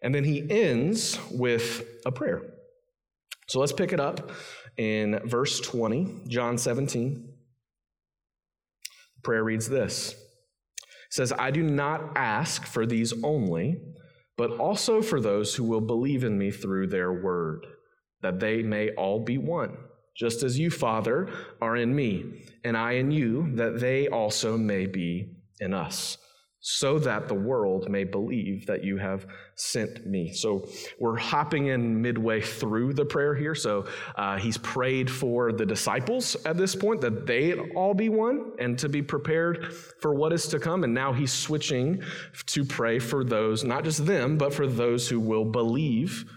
And 0.00 0.14
then 0.14 0.24
he 0.24 0.50
ends 0.50 1.18
with 1.30 1.84
a 2.06 2.10
prayer. 2.10 2.55
So 3.48 3.60
let's 3.60 3.72
pick 3.72 3.92
it 3.92 4.00
up 4.00 4.30
in 4.76 5.20
verse 5.24 5.60
20, 5.60 6.24
John 6.28 6.58
17. 6.58 7.28
The 9.14 9.22
prayer 9.22 9.44
reads 9.44 9.68
this 9.68 10.12
It 10.12 10.18
says, 11.10 11.32
I 11.32 11.50
do 11.50 11.62
not 11.62 12.16
ask 12.16 12.66
for 12.66 12.86
these 12.86 13.12
only, 13.22 13.80
but 14.36 14.50
also 14.58 15.00
for 15.00 15.20
those 15.20 15.54
who 15.54 15.64
will 15.64 15.80
believe 15.80 16.24
in 16.24 16.36
me 16.36 16.50
through 16.50 16.88
their 16.88 17.12
word, 17.12 17.66
that 18.22 18.40
they 18.40 18.62
may 18.62 18.90
all 18.90 19.20
be 19.20 19.38
one, 19.38 19.76
just 20.16 20.42
as 20.42 20.58
you, 20.58 20.70
Father, 20.70 21.28
are 21.60 21.76
in 21.76 21.94
me, 21.94 22.44
and 22.64 22.76
I 22.76 22.92
in 22.92 23.10
you, 23.10 23.52
that 23.54 23.80
they 23.80 24.08
also 24.08 24.56
may 24.56 24.86
be 24.86 25.36
in 25.60 25.72
us 25.72 26.18
so 26.68 26.98
that 26.98 27.28
the 27.28 27.34
world 27.34 27.88
may 27.88 28.02
believe 28.02 28.66
that 28.66 28.82
you 28.82 28.96
have 28.96 29.24
sent 29.54 30.04
me. 30.04 30.32
So 30.32 30.68
we're 30.98 31.16
hopping 31.16 31.68
in 31.68 32.02
midway 32.02 32.40
through 32.40 32.94
the 32.94 33.04
prayer 33.04 33.36
here. 33.36 33.54
So 33.54 33.86
uh, 34.16 34.36
he's 34.38 34.58
prayed 34.58 35.08
for 35.08 35.52
the 35.52 35.64
disciples 35.64 36.34
at 36.44 36.56
this 36.56 36.74
point 36.74 37.02
that 37.02 37.24
they 37.24 37.56
all 37.76 37.94
be 37.94 38.08
one 38.08 38.50
and 38.58 38.76
to 38.80 38.88
be 38.88 39.00
prepared 39.00 39.72
for 40.00 40.12
what 40.12 40.32
is 40.32 40.48
to 40.48 40.58
come. 40.58 40.82
And 40.82 40.92
now 40.92 41.12
he's 41.12 41.32
switching 41.32 42.02
to 42.46 42.64
pray 42.64 42.98
for 42.98 43.22
those, 43.22 43.62
not 43.62 43.84
just 43.84 44.04
them, 44.04 44.36
but 44.36 44.52
for 44.52 44.66
those 44.66 45.08
who 45.08 45.20
will 45.20 45.44
believe 45.44 46.28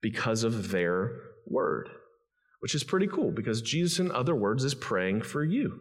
because 0.00 0.44
of 0.44 0.70
their 0.70 1.12
word, 1.46 1.90
which 2.60 2.74
is 2.74 2.84
pretty 2.84 3.06
cool 3.06 3.32
because 3.32 3.60
Jesus, 3.60 3.98
in 3.98 4.10
other 4.10 4.34
words, 4.34 4.64
is 4.64 4.74
praying 4.74 5.20
for 5.20 5.44
you. 5.44 5.80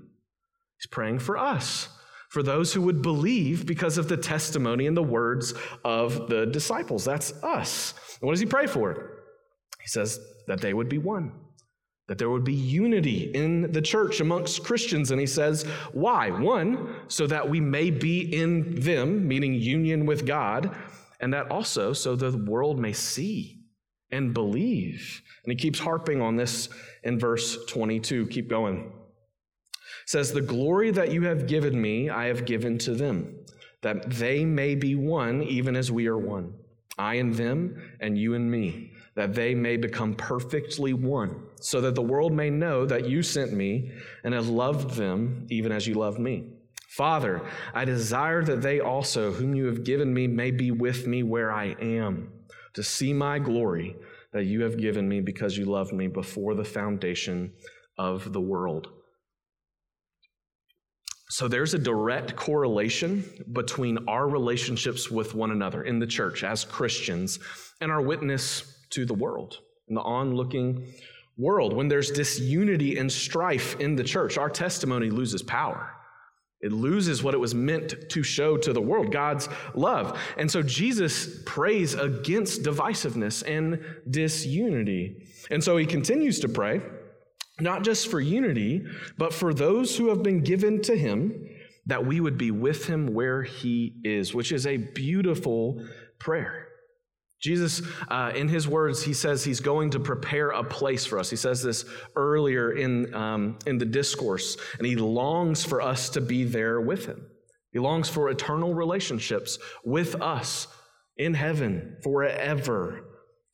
He's 0.75 0.87
praying 0.87 1.19
for 1.19 1.37
us 1.37 1.87
for 2.33 2.41
those 2.41 2.73
who 2.73 2.81
would 2.81 3.03
believe 3.03 3.63
because 3.67 3.99
of 3.99 4.09
the 4.09 4.17
testimony 4.17 4.87
and 4.87 4.97
the 4.97 5.03
words 5.03 5.53
of 5.85 6.27
the 6.29 6.47
disciples. 6.47 7.05
That's 7.05 7.31
us. 7.43 7.93
And 8.19 8.25
what 8.25 8.33
does 8.33 8.39
he 8.39 8.47
pray 8.47 8.65
for? 8.65 9.19
He 9.79 9.87
says 9.87 10.19
that 10.47 10.59
they 10.59 10.73
would 10.73 10.89
be 10.89 10.97
one, 10.97 11.31
that 12.07 12.17
there 12.17 12.31
would 12.31 12.43
be 12.43 12.55
unity 12.55 13.29
in 13.35 13.71
the 13.71 13.83
church 13.83 14.19
amongst 14.19 14.63
Christians. 14.63 15.11
And 15.11 15.19
he 15.19 15.27
says, 15.27 15.61
why? 15.91 16.31
One, 16.31 16.95
so 17.07 17.27
that 17.27 17.47
we 17.47 17.59
may 17.59 17.91
be 17.91 18.21
in 18.21 18.79
them, 18.81 19.27
meaning 19.27 19.53
union 19.53 20.07
with 20.07 20.25
God, 20.25 20.75
and 21.19 21.31
that 21.35 21.51
also 21.51 21.93
so 21.93 22.15
the 22.15 22.35
world 22.35 22.79
may 22.79 22.93
see 22.93 23.59
and 24.09 24.33
believe. 24.33 25.21
And 25.43 25.51
he 25.51 25.55
keeps 25.55 25.77
harping 25.77 26.19
on 26.19 26.35
this 26.35 26.67
in 27.03 27.19
verse 27.19 27.63
22. 27.67 28.25
Keep 28.25 28.49
going 28.49 28.91
says, 30.05 30.31
The 30.31 30.41
glory 30.41 30.91
that 30.91 31.11
you 31.11 31.23
have 31.23 31.47
given 31.47 31.79
me, 31.79 32.09
I 32.09 32.25
have 32.25 32.45
given 32.45 32.77
to 32.79 32.93
them, 32.93 33.35
that 33.81 34.09
they 34.11 34.45
may 34.45 34.75
be 34.75 34.95
one, 34.95 35.43
even 35.43 35.75
as 35.75 35.91
we 35.91 36.07
are 36.07 36.17
one. 36.17 36.53
I 36.97 37.15
and 37.15 37.33
them, 37.33 37.81
and 37.99 38.17
you 38.17 38.35
and 38.35 38.49
me, 38.49 38.91
that 39.15 39.33
they 39.33 39.55
may 39.55 39.77
become 39.77 40.13
perfectly 40.13 40.93
one, 40.93 41.43
so 41.59 41.81
that 41.81 41.95
the 41.95 42.01
world 42.01 42.33
may 42.33 42.49
know 42.49 42.85
that 42.85 43.07
you 43.07 43.23
sent 43.23 43.53
me 43.53 43.91
and 44.23 44.33
have 44.33 44.47
loved 44.47 44.91
them, 44.91 45.47
even 45.49 45.71
as 45.71 45.87
you 45.87 45.95
loved 45.95 46.19
me. 46.19 46.45
Father, 46.89 47.41
I 47.73 47.85
desire 47.85 48.43
that 48.43 48.61
they 48.61 48.79
also, 48.79 49.31
whom 49.31 49.55
you 49.55 49.65
have 49.65 49.83
given 49.83 50.13
me, 50.13 50.27
may 50.27 50.51
be 50.51 50.69
with 50.69 51.07
me 51.07 51.23
where 51.23 51.51
I 51.51 51.75
am, 51.81 52.31
to 52.73 52.83
see 52.83 53.13
my 53.13 53.39
glory 53.39 53.95
that 54.31 54.45
you 54.45 54.61
have 54.61 54.77
given 54.77 55.07
me 55.07 55.19
because 55.19 55.57
you 55.57 55.65
loved 55.65 55.93
me 55.93 56.07
before 56.07 56.53
the 56.53 56.63
foundation 56.63 57.53
of 57.97 58.33
the 58.33 58.41
world. 58.41 58.89
So 61.33 61.47
there's 61.47 61.73
a 61.73 61.79
direct 61.79 62.35
correlation 62.35 63.23
between 63.53 64.07
our 64.07 64.29
relationships 64.29 65.09
with 65.09 65.33
one 65.33 65.49
another 65.49 65.81
in 65.81 65.97
the 65.97 66.05
church 66.05 66.43
as 66.43 66.63
Christians 66.63 67.39
and 67.81 67.91
our 67.91 68.03
witness 68.03 68.77
to 68.91 69.03
the 69.03 69.15
world, 69.15 69.57
in 69.87 69.95
the 69.95 70.01
onlooking 70.01 70.85
world. 71.35 71.73
When 71.73 71.87
there's 71.87 72.11
disunity 72.11 72.99
and 72.99 73.11
strife 73.11 73.79
in 73.79 73.95
the 73.95 74.03
church, 74.03 74.37
our 74.37 74.47
testimony 74.47 75.09
loses 75.09 75.41
power. 75.41 75.95
It 76.61 76.71
loses 76.71 77.23
what 77.23 77.33
it 77.33 77.39
was 77.39 77.55
meant 77.55 78.11
to 78.11 78.21
show 78.21 78.55
to 78.57 78.71
the 78.71 78.79
world 78.79 79.11
God's 79.11 79.49
love. 79.73 80.19
And 80.37 80.51
so 80.51 80.61
Jesus 80.61 81.41
prays 81.47 81.95
against 81.95 82.61
divisiveness 82.61 83.41
and 83.47 83.83
disunity. 84.07 85.25
And 85.49 85.63
so 85.63 85.77
he 85.77 85.87
continues 85.87 86.39
to 86.41 86.47
pray 86.47 86.83
not 87.59 87.83
just 87.83 88.07
for 88.07 88.19
unity, 88.19 88.83
but 89.17 89.33
for 89.33 89.53
those 89.53 89.95
who 89.95 90.09
have 90.09 90.23
been 90.23 90.41
given 90.41 90.81
to 90.83 90.95
him, 90.95 91.49
that 91.85 92.05
we 92.05 92.19
would 92.19 92.37
be 92.37 92.51
with 92.51 92.85
him 92.85 93.13
where 93.13 93.43
he 93.43 93.93
is, 94.03 94.33
which 94.33 94.51
is 94.51 94.65
a 94.65 94.77
beautiful 94.77 95.85
prayer. 96.19 96.67
Jesus, 97.41 97.81
uh, 98.07 98.31
in 98.33 98.47
his 98.47 98.69
words, 98.69 99.03
he 99.03 99.13
says 99.13 99.43
he's 99.43 99.59
going 99.59 99.89
to 99.89 99.99
prepare 99.99 100.49
a 100.49 100.63
place 100.63 101.05
for 101.05 101.19
us. 101.19 101.29
He 101.29 101.35
says 101.35 101.61
this 101.61 101.83
earlier 102.15 102.71
in, 102.71 103.13
um, 103.13 103.59
in 103.67 103.77
the 103.77 103.85
discourse, 103.85 104.55
and 104.77 104.87
he 104.87 104.95
longs 104.95 105.65
for 105.65 105.81
us 105.81 106.09
to 106.11 106.21
be 106.21 106.45
there 106.45 106.79
with 106.79 107.05
him. 107.05 107.25
He 107.73 107.79
longs 107.79 108.07
for 108.07 108.29
eternal 108.29 108.73
relationships 108.73 109.59
with 109.83 110.21
us 110.21 110.67
in 111.17 111.33
heaven 111.33 111.97
forever 112.01 113.12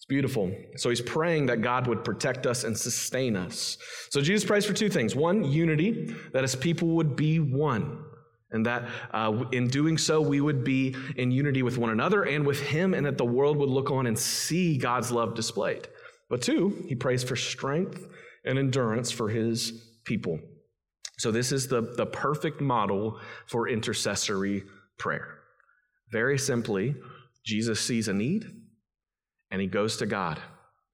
beautiful. 0.10 0.52
So 0.76 0.90
he's 0.90 1.02
praying 1.02 1.46
that 1.46 1.62
God 1.62 1.88
would 1.88 2.04
protect 2.04 2.46
us 2.46 2.66
and 2.66 2.78
sustain 2.78 3.38
us. 3.38 3.78
So 4.10 4.20
Jesus 4.20 4.46
prays 4.46 4.66
for 4.66 4.74
two 4.74 4.90
things 4.90 5.16
one, 5.16 5.46
unity, 5.46 6.14
that 6.34 6.44
his 6.44 6.56
people 6.56 6.90
would 6.90 7.16
be 7.16 7.40
one. 7.40 8.04
And 8.52 8.66
that 8.66 8.90
uh, 9.12 9.44
in 9.52 9.68
doing 9.68 9.98
so, 10.00 10.20
we 10.20 10.42
would 10.42 10.64
be 10.64 10.96
in 11.16 11.30
unity 11.30 11.62
with 11.62 11.78
one 11.78 11.92
another 11.92 12.24
and 12.24 12.48
with 12.48 12.60
him, 12.60 12.96
and 12.96 13.06
that 13.06 13.20
the 13.20 13.26
world 13.26 13.58
would 13.58 13.70
look 13.70 13.92
on 13.92 14.08
and 14.08 14.18
see 14.18 14.80
God's 14.80 15.12
love 15.12 15.36
displayed. 15.36 15.88
But 16.32 16.42
two, 16.42 16.84
he 16.88 16.96
prays 16.96 17.24
for 17.24 17.36
strength 17.36 18.04
and 18.44 18.58
endurance 18.58 19.12
for 19.12 19.30
his 19.30 19.86
people. 20.04 20.40
So, 21.20 21.30
this 21.30 21.52
is 21.52 21.68
the, 21.68 21.94
the 21.96 22.08
perfect 22.08 22.60
model 22.60 23.20
for 23.46 23.70
intercessory 23.70 24.64
prayer. 24.98 25.40
Very 26.12 26.40
simply, 26.40 26.96
Jesus 27.46 27.80
sees 27.80 28.08
a 28.08 28.14
need, 28.14 28.46
and 29.52 29.62
he 29.62 29.68
goes 29.68 29.98
to 29.98 30.06
God 30.06 30.40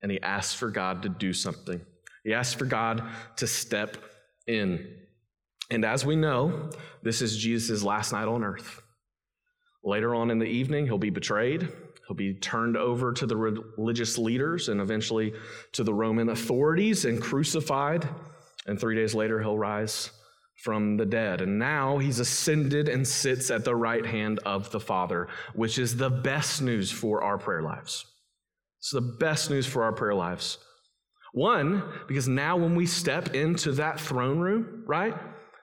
and 0.01 0.11
he 0.11 0.21
asks 0.21 0.53
for 0.53 0.69
God 0.69 1.03
to 1.03 1.09
do 1.09 1.33
something. 1.33 1.81
He 2.23 2.33
asks 2.33 2.53
for 2.53 2.65
God 2.65 3.03
to 3.37 3.47
step 3.47 3.97
in. 4.47 4.87
And 5.69 5.83
as 5.83 6.05
we 6.05 6.15
know, 6.15 6.69
this 7.03 7.21
is 7.21 7.37
Jesus' 7.37 7.83
last 7.83 8.11
night 8.11 8.27
on 8.27 8.43
earth. 8.43 8.81
Later 9.83 10.15
on 10.15 10.31
in 10.31 10.39
the 10.39 10.45
evening, 10.45 10.85
he'll 10.85 10.97
be 10.97 11.09
betrayed. 11.09 11.69
He'll 12.07 12.15
be 12.15 12.35
turned 12.35 12.77
over 12.77 13.13
to 13.13 13.25
the 13.25 13.35
religious 13.35 14.17
leaders 14.17 14.69
and 14.69 14.79
eventually 14.79 15.33
to 15.73 15.83
the 15.83 15.93
Roman 15.93 16.29
authorities 16.29 17.05
and 17.05 17.21
crucified. 17.21 18.07
And 18.67 18.79
three 18.79 18.95
days 18.95 19.15
later, 19.15 19.41
he'll 19.41 19.57
rise 19.57 20.11
from 20.63 20.97
the 20.97 21.05
dead. 21.05 21.41
And 21.41 21.59
now 21.59 21.97
he's 21.97 22.19
ascended 22.19 22.89
and 22.89 23.07
sits 23.07 23.51
at 23.51 23.65
the 23.65 23.75
right 23.75 24.05
hand 24.05 24.39
of 24.45 24.71
the 24.71 24.79
Father, 24.79 25.27
which 25.53 25.77
is 25.77 25.97
the 25.97 26.09
best 26.09 26.61
news 26.61 26.91
for 26.91 27.23
our 27.23 27.37
prayer 27.37 27.61
lives. 27.61 28.05
It's 28.85 28.91
the 28.91 29.01
best 29.01 29.49
news 29.49 29.65
for 29.65 29.81
our 29.83 29.91
prayer 29.91 30.13
lives. 30.13 30.59
One, 31.33 31.81
because 32.07 32.27
now 32.27 32.55
when 32.55 32.75
we 32.75 32.85
step 32.85 33.33
into 33.33 33.71
that 33.71 33.99
throne 33.99 34.37
room, 34.37 34.83
right? 34.85 35.15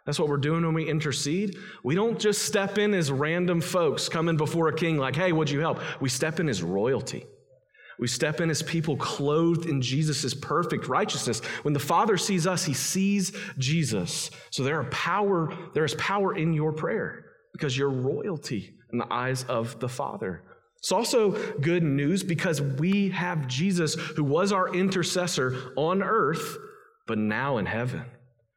That's 0.04 0.18
what 0.18 0.28
we're 0.28 0.38
doing 0.38 0.66
when 0.66 0.74
we 0.74 0.90
intercede. 0.90 1.56
We 1.84 1.94
don't 1.94 2.18
just 2.18 2.42
step 2.42 2.78
in 2.78 2.92
as 2.94 3.12
random 3.12 3.60
folks 3.60 4.08
coming 4.08 4.36
before 4.36 4.66
a 4.66 4.74
king 4.74 4.98
like, 4.98 5.14
hey, 5.14 5.30
would 5.30 5.48
you 5.48 5.60
help? 5.60 5.78
We 6.00 6.08
step 6.08 6.40
in 6.40 6.48
as 6.48 6.64
royalty. 6.64 7.24
We 8.00 8.08
step 8.08 8.40
in 8.40 8.50
as 8.50 8.60
people 8.60 8.96
clothed 8.96 9.66
in 9.66 9.80
Jesus' 9.80 10.34
perfect 10.34 10.88
righteousness. 10.88 11.38
When 11.62 11.74
the 11.74 11.78
Father 11.78 12.16
sees 12.16 12.48
us, 12.48 12.64
he 12.64 12.74
sees 12.74 13.30
Jesus. 13.56 14.32
So 14.50 14.64
there 14.64 14.80
are 14.80 14.90
power, 14.90 15.56
there 15.74 15.84
is 15.84 15.94
power 15.94 16.36
in 16.36 16.54
your 16.54 16.72
prayer 16.72 17.24
because 17.52 17.78
you're 17.78 17.88
royalty 17.88 18.74
in 18.90 18.98
the 18.98 19.12
eyes 19.12 19.44
of 19.44 19.78
the 19.78 19.88
Father. 19.88 20.42
It's 20.82 20.90
also 20.90 21.30
good 21.58 21.84
news 21.84 22.24
because 22.24 22.60
we 22.60 23.10
have 23.10 23.46
Jesus 23.46 23.94
who 23.94 24.24
was 24.24 24.50
our 24.50 24.74
intercessor 24.74 25.72
on 25.76 26.02
earth, 26.02 26.58
but 27.06 27.18
now 27.18 27.58
in 27.58 27.66
heaven. 27.66 28.04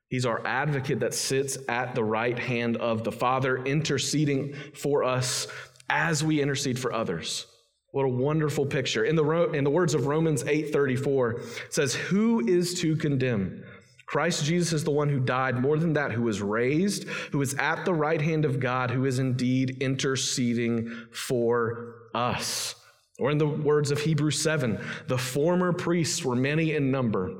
He's 0.10 0.26
our 0.26 0.42
advocate 0.44 1.02
that 1.02 1.14
sits 1.14 1.60
at 1.70 1.94
the 1.94 2.04
right 2.04 2.38
hand 2.40 2.78
of 2.78 3.04
the 3.04 3.12
Father, 3.12 3.64
interceding 3.64 4.56
for 4.74 5.04
us 5.04 5.46
as 5.88 6.24
we 6.24 6.42
intercede 6.42 6.80
for 6.80 6.94
others. 6.94 7.46
What 7.92 8.06
a 8.06 8.10
wonderful 8.10 8.66
picture. 8.66 9.06
In 9.06 9.16
the, 9.16 9.52
in 9.52 9.64
the 9.64 9.70
words 9.70 9.94
of 9.94 10.08
Romans 10.08 10.44
8:34, 10.44 11.66
it 11.66 11.74
says, 11.76 11.94
Who 11.94 12.40
is 12.48 12.74
to 12.82 12.96
condemn? 12.96 13.64
Christ 14.08 14.46
Jesus 14.46 14.74
is 14.74 14.84
the 14.84 14.90
one 14.92 15.10
who 15.10 15.20
died, 15.20 15.60
more 15.60 15.78
than 15.78 15.94
that, 15.94 16.12
who 16.12 16.24
was 16.24 16.42
raised, 16.42 17.08
who 17.32 17.42
is 17.42 17.54
at 17.56 17.86
the 17.86 17.94
right 17.94 18.22
hand 18.22 18.46
of 18.46 18.60
God, 18.60 18.90
who 18.90 19.06
is 19.06 19.20
indeed 19.20 19.78
interceding 19.80 20.90
for 21.12 21.95
us. 22.16 22.76
Or 23.20 23.32
in 23.32 23.38
the 23.38 23.48
words 23.48 23.92
of 23.92 24.00
Hebrews 24.00 24.42
7, 24.42 24.80
the 25.08 25.18
former 25.18 25.72
priests 25.72 26.24
were 26.24 26.36
many 26.36 26.74
in 26.74 26.92
number 26.92 27.34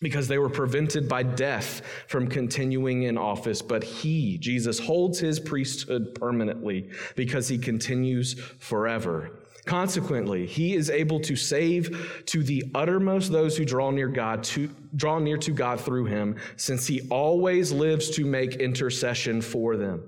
because 0.00 0.26
they 0.26 0.38
were 0.38 0.50
prevented 0.50 1.08
by 1.08 1.22
death 1.22 1.82
from 2.08 2.28
continuing 2.28 3.04
in 3.04 3.16
office. 3.16 3.62
But 3.62 3.84
he, 3.84 4.38
Jesus, 4.38 4.78
holds 4.78 5.18
his 5.18 5.38
priesthood 5.38 6.14
permanently 6.14 6.90
because 7.14 7.48
he 7.48 7.58
continues 7.58 8.34
forever. 8.58 9.38
Consequently, 9.64 10.44
he 10.44 10.74
is 10.74 10.90
able 10.90 11.20
to 11.20 11.36
save 11.36 12.24
to 12.26 12.42
the 12.42 12.64
uttermost 12.74 13.30
those 13.30 13.56
who 13.56 13.64
draw 13.64 13.92
near 13.92 14.08
God, 14.08 14.42
to 14.44 14.68
draw 14.96 15.20
near 15.20 15.36
to 15.38 15.52
God 15.52 15.80
through 15.80 16.06
him, 16.06 16.36
since 16.56 16.88
he 16.88 17.06
always 17.10 17.70
lives 17.70 18.10
to 18.10 18.26
make 18.26 18.56
intercession 18.56 19.40
for 19.40 19.76
them. 19.76 20.02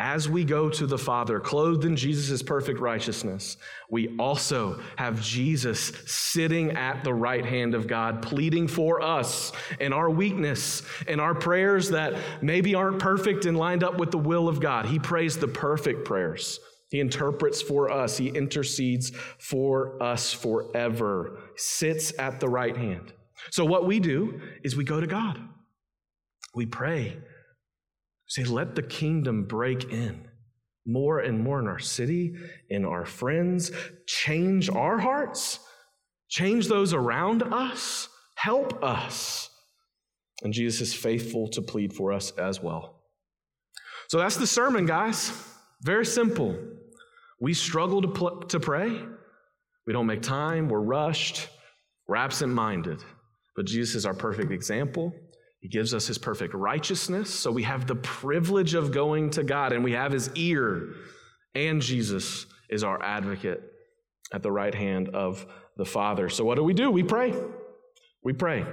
As 0.00 0.28
we 0.28 0.44
go 0.44 0.70
to 0.70 0.86
the 0.86 0.98
Father, 0.98 1.40
clothed 1.40 1.84
in 1.84 1.96
Jesus' 1.96 2.40
perfect 2.40 2.78
righteousness, 2.78 3.56
we 3.90 4.16
also 4.16 4.80
have 4.94 5.20
Jesus 5.20 5.92
sitting 6.06 6.70
at 6.76 7.02
the 7.02 7.12
right 7.12 7.44
hand 7.44 7.74
of 7.74 7.88
God, 7.88 8.22
pleading 8.22 8.68
for 8.68 9.02
us 9.02 9.50
in 9.80 9.92
our 9.92 10.08
weakness 10.08 10.82
and 11.08 11.20
our 11.20 11.34
prayers 11.34 11.90
that 11.90 12.14
maybe 12.40 12.76
aren't 12.76 13.00
perfect 13.00 13.44
and 13.44 13.56
lined 13.56 13.82
up 13.82 13.98
with 13.98 14.12
the 14.12 14.18
will 14.18 14.48
of 14.48 14.60
God. 14.60 14.86
He 14.86 15.00
prays 15.00 15.36
the 15.36 15.48
perfect 15.48 16.04
prayers. 16.04 16.60
He 16.90 17.00
interprets 17.00 17.60
for 17.60 17.90
us. 17.90 18.16
He 18.16 18.28
intercedes 18.28 19.10
for 19.38 20.00
us 20.00 20.32
forever, 20.32 21.40
sits 21.56 22.12
at 22.20 22.38
the 22.38 22.48
right 22.48 22.76
hand. 22.76 23.12
So, 23.50 23.64
what 23.64 23.84
we 23.84 23.98
do 23.98 24.40
is 24.62 24.76
we 24.76 24.84
go 24.84 25.00
to 25.00 25.06
God. 25.06 25.40
We 26.54 26.66
pray. 26.66 27.16
Say, 28.28 28.44
let 28.44 28.74
the 28.74 28.82
kingdom 28.82 29.44
break 29.44 29.90
in 29.90 30.28
more 30.88 31.18
and 31.20 31.38
more 31.38 31.60
in 31.60 31.68
our 31.68 31.78
city, 31.78 32.34
in 32.70 32.84
our 32.84 33.04
friends, 33.04 33.70
change 34.06 34.70
our 34.70 34.98
hearts, 34.98 35.60
change 36.28 36.66
those 36.66 36.94
around 36.94 37.42
us, 37.42 38.08
help 38.36 38.82
us. 38.82 39.50
And 40.42 40.52
Jesus 40.52 40.80
is 40.80 40.94
faithful 40.94 41.48
to 41.48 41.60
plead 41.60 41.92
for 41.92 42.12
us 42.12 42.30
as 42.32 42.62
well. 42.62 43.02
So 44.08 44.18
that's 44.18 44.36
the 44.36 44.46
sermon, 44.46 44.86
guys. 44.86 45.30
Very 45.82 46.06
simple. 46.06 46.56
We 47.40 47.52
struggle 47.52 48.00
to, 48.00 48.08
pl- 48.08 48.40
to 48.40 48.58
pray. 48.58 48.98
We 49.86 49.92
don't 49.92 50.06
make 50.06 50.22
time. 50.22 50.68
We're 50.68 50.80
rushed. 50.80 51.48
We're 52.06 52.16
absent 52.16 52.52
minded. 52.52 53.04
But 53.56 53.66
Jesus 53.66 53.94
is 53.94 54.06
our 54.06 54.14
perfect 54.14 54.52
example. 54.52 55.12
He 55.68 55.72
gives 55.72 55.92
us 55.92 56.06
his 56.06 56.16
perfect 56.16 56.54
righteousness. 56.54 57.28
So 57.28 57.52
we 57.52 57.64
have 57.64 57.86
the 57.86 57.96
privilege 57.96 58.72
of 58.72 58.90
going 58.90 59.28
to 59.32 59.44
God 59.44 59.74
and 59.74 59.84
we 59.84 59.92
have 59.92 60.12
his 60.12 60.30
ear. 60.34 60.94
And 61.54 61.82
Jesus 61.82 62.46
is 62.70 62.82
our 62.82 63.02
advocate 63.02 63.62
at 64.32 64.42
the 64.42 64.50
right 64.50 64.74
hand 64.74 65.10
of 65.10 65.44
the 65.76 65.84
Father. 65.84 66.30
So 66.30 66.42
what 66.42 66.54
do 66.54 66.64
we 66.64 66.72
do? 66.72 66.90
We 66.90 67.02
pray. 67.02 67.34
We 68.24 68.32
pray. 68.32 68.64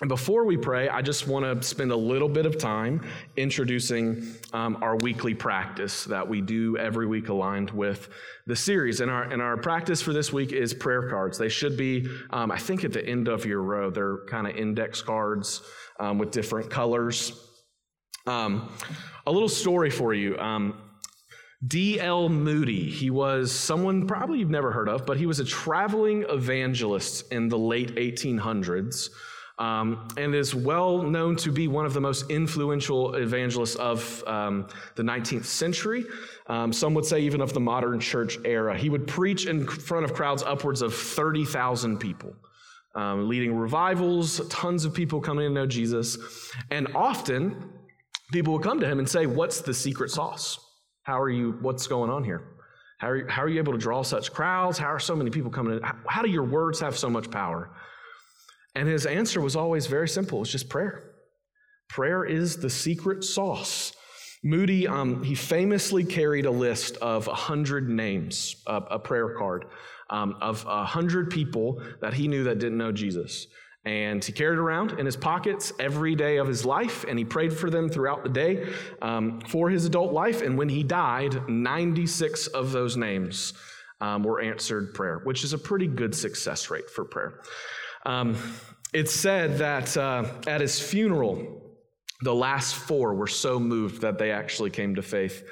And 0.00 0.08
before 0.08 0.44
we 0.44 0.56
pray, 0.56 0.88
I 0.88 1.02
just 1.02 1.26
want 1.26 1.44
to 1.44 1.66
spend 1.66 1.90
a 1.90 1.96
little 1.96 2.28
bit 2.28 2.46
of 2.46 2.56
time 2.56 3.04
introducing 3.36 4.24
um, 4.52 4.78
our 4.80 4.96
weekly 4.96 5.34
practice 5.34 6.04
that 6.04 6.28
we 6.28 6.40
do 6.40 6.76
every 6.76 7.06
week 7.06 7.30
aligned 7.30 7.70
with 7.70 8.10
the 8.46 8.54
series. 8.54 9.00
And 9.00 9.10
our, 9.10 9.24
and 9.24 9.42
our 9.42 9.56
practice 9.56 10.00
for 10.00 10.12
this 10.12 10.32
week 10.32 10.52
is 10.52 10.72
prayer 10.72 11.08
cards. 11.08 11.36
They 11.36 11.48
should 11.48 11.76
be, 11.76 12.06
um, 12.30 12.52
I 12.52 12.58
think, 12.58 12.84
at 12.84 12.92
the 12.92 13.04
end 13.04 13.26
of 13.26 13.44
your 13.44 13.62
row. 13.62 13.90
They're 13.90 14.18
kind 14.26 14.46
of 14.46 14.56
index 14.56 15.02
cards 15.02 15.62
um, 15.98 16.18
with 16.18 16.30
different 16.30 16.70
colors. 16.70 17.32
Um, 18.26 18.70
a 19.26 19.32
little 19.32 19.48
story 19.48 19.90
for 19.90 20.14
you. 20.14 20.38
Um, 20.38 20.74
D.L. 21.66 22.28
Moody, 22.28 22.90
he 22.90 23.10
was 23.10 23.52
someone 23.52 24.06
probably 24.06 24.40
you've 24.40 24.50
never 24.50 24.72
heard 24.72 24.88
of, 24.88 25.06
but 25.06 25.16
he 25.16 25.26
was 25.26 25.38
a 25.38 25.44
traveling 25.44 26.24
evangelist 26.28 27.32
in 27.32 27.48
the 27.48 27.58
late 27.58 27.94
1800s 27.94 29.10
um, 29.58 30.08
and 30.16 30.34
is 30.34 30.54
well 30.54 31.02
known 31.02 31.36
to 31.36 31.52
be 31.52 31.68
one 31.68 31.86
of 31.86 31.94
the 31.94 32.00
most 32.00 32.28
influential 32.30 33.14
evangelists 33.14 33.76
of 33.76 34.24
um, 34.26 34.66
the 34.96 35.02
19th 35.04 35.44
century. 35.44 36.04
Um, 36.48 36.72
some 36.72 36.94
would 36.94 37.04
say 37.04 37.20
even 37.20 37.40
of 37.40 37.52
the 37.52 37.60
modern 37.60 38.00
church 38.00 38.38
era. 38.44 38.76
He 38.76 38.90
would 38.90 39.06
preach 39.06 39.46
in 39.46 39.66
front 39.66 40.04
of 40.04 40.14
crowds 40.14 40.42
upwards 40.42 40.82
of 40.82 40.94
30,000 40.94 41.98
people. 41.98 42.34
Um, 42.94 43.28
leading 43.28 43.56
revivals, 43.56 44.46
tons 44.48 44.84
of 44.84 44.92
people 44.92 45.20
coming 45.20 45.48
to 45.48 45.54
know 45.54 45.66
Jesus. 45.66 46.18
And 46.70 46.88
often, 46.94 47.70
people 48.32 48.52
would 48.52 48.62
come 48.62 48.80
to 48.80 48.86
him 48.86 48.98
and 48.98 49.08
say, 49.08 49.26
What's 49.26 49.60
the 49.62 49.72
secret 49.72 50.10
sauce? 50.10 50.58
How 51.04 51.20
are 51.20 51.30
you, 51.30 51.58
what's 51.60 51.86
going 51.86 52.10
on 52.10 52.22
here? 52.22 52.42
How 52.98 53.08
are 53.08 53.16
you, 53.16 53.26
how 53.26 53.42
are 53.42 53.48
you 53.48 53.58
able 53.58 53.72
to 53.72 53.78
draw 53.78 54.02
such 54.02 54.32
crowds? 54.32 54.78
How 54.78 54.86
are 54.86 55.00
so 55.00 55.16
many 55.16 55.30
people 55.30 55.50
coming 55.50 55.76
in? 55.76 55.82
How, 55.82 56.22
do 56.22 56.30
your 56.30 56.44
words 56.44 56.78
have 56.80 56.96
so 56.96 57.10
much 57.10 57.30
power? 57.30 57.70
And 58.76 58.88
his 58.88 59.06
answer 59.06 59.40
was 59.40 59.56
always 59.56 59.86
very 59.86 60.08
simple 60.08 60.40
it's 60.42 60.52
just 60.52 60.68
prayer. 60.68 61.02
Prayer 61.88 62.24
is 62.24 62.58
the 62.58 62.70
secret 62.70 63.24
sauce. 63.24 63.92
Moody, 64.44 64.86
um, 64.88 65.22
he 65.22 65.34
famously 65.34 66.04
carried 66.04 66.46
a 66.46 66.50
list 66.50 66.96
of 66.98 67.26
100 67.26 67.88
names, 67.88 68.56
a 68.66 68.98
prayer 68.98 69.36
card, 69.36 69.66
um, 70.12 70.36
of 70.40 70.64
100 70.64 71.30
people 71.30 71.82
that 72.00 72.14
he 72.14 72.28
knew 72.28 72.44
that 72.44 72.58
didn't 72.58 72.78
know 72.78 72.92
Jesus. 72.92 73.48
And 73.84 74.24
he 74.24 74.32
carried 74.32 74.58
around 74.58 75.00
in 75.00 75.06
his 75.06 75.16
pockets 75.16 75.72
every 75.80 76.14
day 76.14 76.36
of 76.36 76.46
his 76.46 76.64
life, 76.64 77.04
and 77.08 77.18
he 77.18 77.24
prayed 77.24 77.52
for 77.52 77.68
them 77.68 77.88
throughout 77.88 78.22
the 78.22 78.28
day 78.28 78.68
um, 79.00 79.40
for 79.48 79.70
his 79.70 79.86
adult 79.86 80.12
life. 80.12 80.40
And 80.40 80.56
when 80.56 80.68
he 80.68 80.84
died, 80.84 81.48
96 81.48 82.46
of 82.48 82.70
those 82.70 82.96
names 82.96 83.54
um, 84.00 84.22
were 84.22 84.40
answered 84.40 84.94
prayer, 84.94 85.22
which 85.24 85.42
is 85.42 85.52
a 85.52 85.58
pretty 85.58 85.88
good 85.88 86.14
success 86.14 86.70
rate 86.70 86.88
for 86.88 87.04
prayer. 87.04 87.40
Um, 88.06 88.36
it's 88.92 89.14
said 89.14 89.58
that 89.58 89.96
uh, 89.96 90.26
at 90.46 90.60
his 90.60 90.78
funeral, 90.78 91.62
the 92.20 92.34
last 92.34 92.74
four 92.76 93.14
were 93.14 93.26
so 93.26 93.58
moved 93.58 94.02
that 94.02 94.18
they 94.18 94.30
actually 94.30 94.70
came 94.70 94.94
to 94.94 95.02
faith 95.02 95.42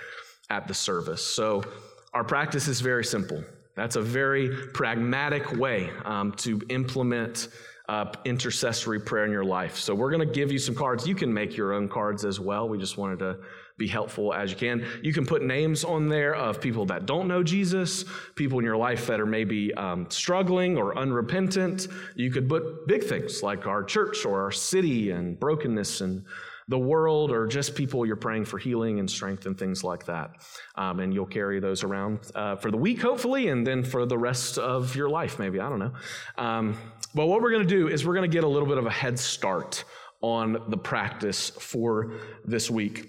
at 0.50 0.68
the 0.68 0.74
service. 0.74 1.24
So 1.24 1.64
our 2.12 2.22
practice 2.22 2.68
is 2.68 2.80
very 2.80 3.04
simple. 3.04 3.42
That's 3.74 3.96
a 3.96 4.02
very 4.02 4.50
pragmatic 4.72 5.52
way 5.52 5.90
um, 6.04 6.32
to 6.32 6.60
implement 6.68 7.48
uh, 7.88 8.12
intercessory 8.24 9.00
prayer 9.00 9.24
in 9.24 9.32
your 9.32 9.44
life. 9.44 9.76
So 9.76 9.94
we're 9.94 10.10
going 10.10 10.26
to 10.26 10.32
give 10.32 10.52
you 10.52 10.58
some 10.58 10.76
cards. 10.76 11.08
You 11.08 11.16
can 11.16 11.34
make 11.34 11.56
your 11.56 11.72
own 11.72 11.88
cards 11.88 12.24
as 12.24 12.38
well. 12.38 12.68
We 12.68 12.78
just 12.78 12.96
wanted 12.96 13.18
to 13.18 13.38
be 13.78 13.88
helpful 13.88 14.32
as 14.32 14.50
you 14.50 14.56
can. 14.56 14.86
You 15.02 15.12
can 15.12 15.26
put 15.26 15.42
names 15.42 15.82
on 15.82 16.08
there 16.08 16.36
of 16.36 16.60
people 16.60 16.86
that 16.86 17.06
don't 17.06 17.26
know 17.26 17.42
Jesus, 17.42 18.04
people 18.36 18.58
in 18.60 18.64
your 18.64 18.76
life 18.76 19.06
that 19.08 19.18
are 19.18 19.26
maybe 19.26 19.74
um, 19.74 20.06
struggling 20.10 20.76
or 20.76 20.96
unrepentant. 20.96 21.88
You 22.14 22.30
could 22.30 22.48
put 22.48 22.86
big 22.86 23.02
things 23.02 23.42
like 23.42 23.66
our 23.66 23.82
church 23.82 24.24
or 24.24 24.42
our 24.44 24.52
city 24.52 25.10
and 25.10 25.40
brokenness 25.40 26.02
and 26.02 26.24
the 26.70 26.78
world, 26.78 27.32
or 27.32 27.48
just 27.48 27.74
people 27.74 28.06
you're 28.06 28.14
praying 28.14 28.44
for 28.44 28.56
healing 28.56 29.00
and 29.00 29.10
strength 29.10 29.44
and 29.44 29.58
things 29.58 29.82
like 29.82 30.06
that. 30.06 30.30
Um, 30.76 31.00
and 31.00 31.12
you'll 31.12 31.26
carry 31.26 31.58
those 31.58 31.82
around 31.82 32.20
uh, 32.36 32.54
for 32.56 32.70
the 32.70 32.76
week, 32.76 33.02
hopefully, 33.02 33.48
and 33.48 33.66
then 33.66 33.82
for 33.82 34.06
the 34.06 34.16
rest 34.16 34.56
of 34.56 34.94
your 34.94 35.10
life, 35.10 35.40
maybe. 35.40 35.58
I 35.58 35.68
don't 35.68 35.80
know. 35.80 35.92
Um, 36.38 36.78
but 37.12 37.26
what 37.26 37.42
we're 37.42 37.50
going 37.50 37.66
to 37.66 37.74
do 37.74 37.88
is 37.88 38.06
we're 38.06 38.14
going 38.14 38.30
to 38.30 38.32
get 38.32 38.44
a 38.44 38.48
little 38.48 38.68
bit 38.68 38.78
of 38.78 38.86
a 38.86 38.90
head 38.90 39.18
start 39.18 39.82
on 40.22 40.62
the 40.68 40.76
practice 40.76 41.50
for 41.50 42.12
this 42.44 42.70
week. 42.70 43.08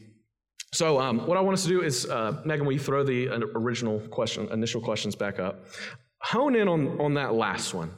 So, 0.74 1.00
um, 1.00 1.28
what 1.28 1.38
I 1.38 1.41
want 1.41 1.54
us 1.54 1.63
to 1.63 1.69
do 1.69 1.84
is, 1.84 2.10
uh, 2.10 2.41
Megan, 2.45 2.65
will 2.65 2.74
you 2.74 2.80
throw 2.80 3.04
the 3.04 3.28
original 3.56 4.00
question, 4.00 4.47
initial 4.52 4.82
questions 4.82 5.15
back 5.15 5.39
up? 5.39 5.65
Hone 6.21 6.56
in 6.56 6.67
on, 6.67 7.00
on 7.00 7.13
that 7.13 7.36
last 7.36 7.76
one. 7.76 7.91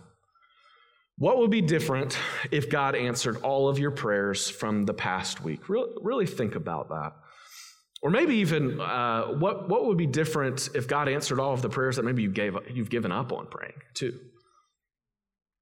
What 1.24 1.38
would 1.38 1.52
be 1.52 1.62
different 1.62 2.18
if 2.52 2.70
God 2.70 2.96
answered 2.96 3.38
all 3.44 3.70
of 3.70 3.80
your 3.80 3.92
prayers 3.92 4.50
from 4.50 4.84
the 4.84 4.94
past 4.94 5.42
week? 5.42 5.70
Really, 5.70 5.90
really 6.02 6.26
think 6.26 6.56
about 6.56 6.90
that. 6.90 7.14
Or 8.02 8.10
maybe 8.10 8.36
even 8.36 8.82
uh, 8.82 9.28
what, 9.28 9.70
what 9.70 9.86
would 9.86 9.98
be 9.98 10.06
different 10.06 10.68
if 10.76 10.86
God 10.86 11.08
answered 11.08 11.40
all 11.40 11.54
of 11.54 11.62
the 11.62 11.70
prayers 11.70 11.96
that 11.96 12.04
maybe 12.04 12.24
you 12.24 12.30
gave, 12.30 12.58
you've 12.70 12.90
given 12.90 13.14
up 13.14 13.32
on 13.32 13.48
praying 13.48 13.80
too? 13.94 14.20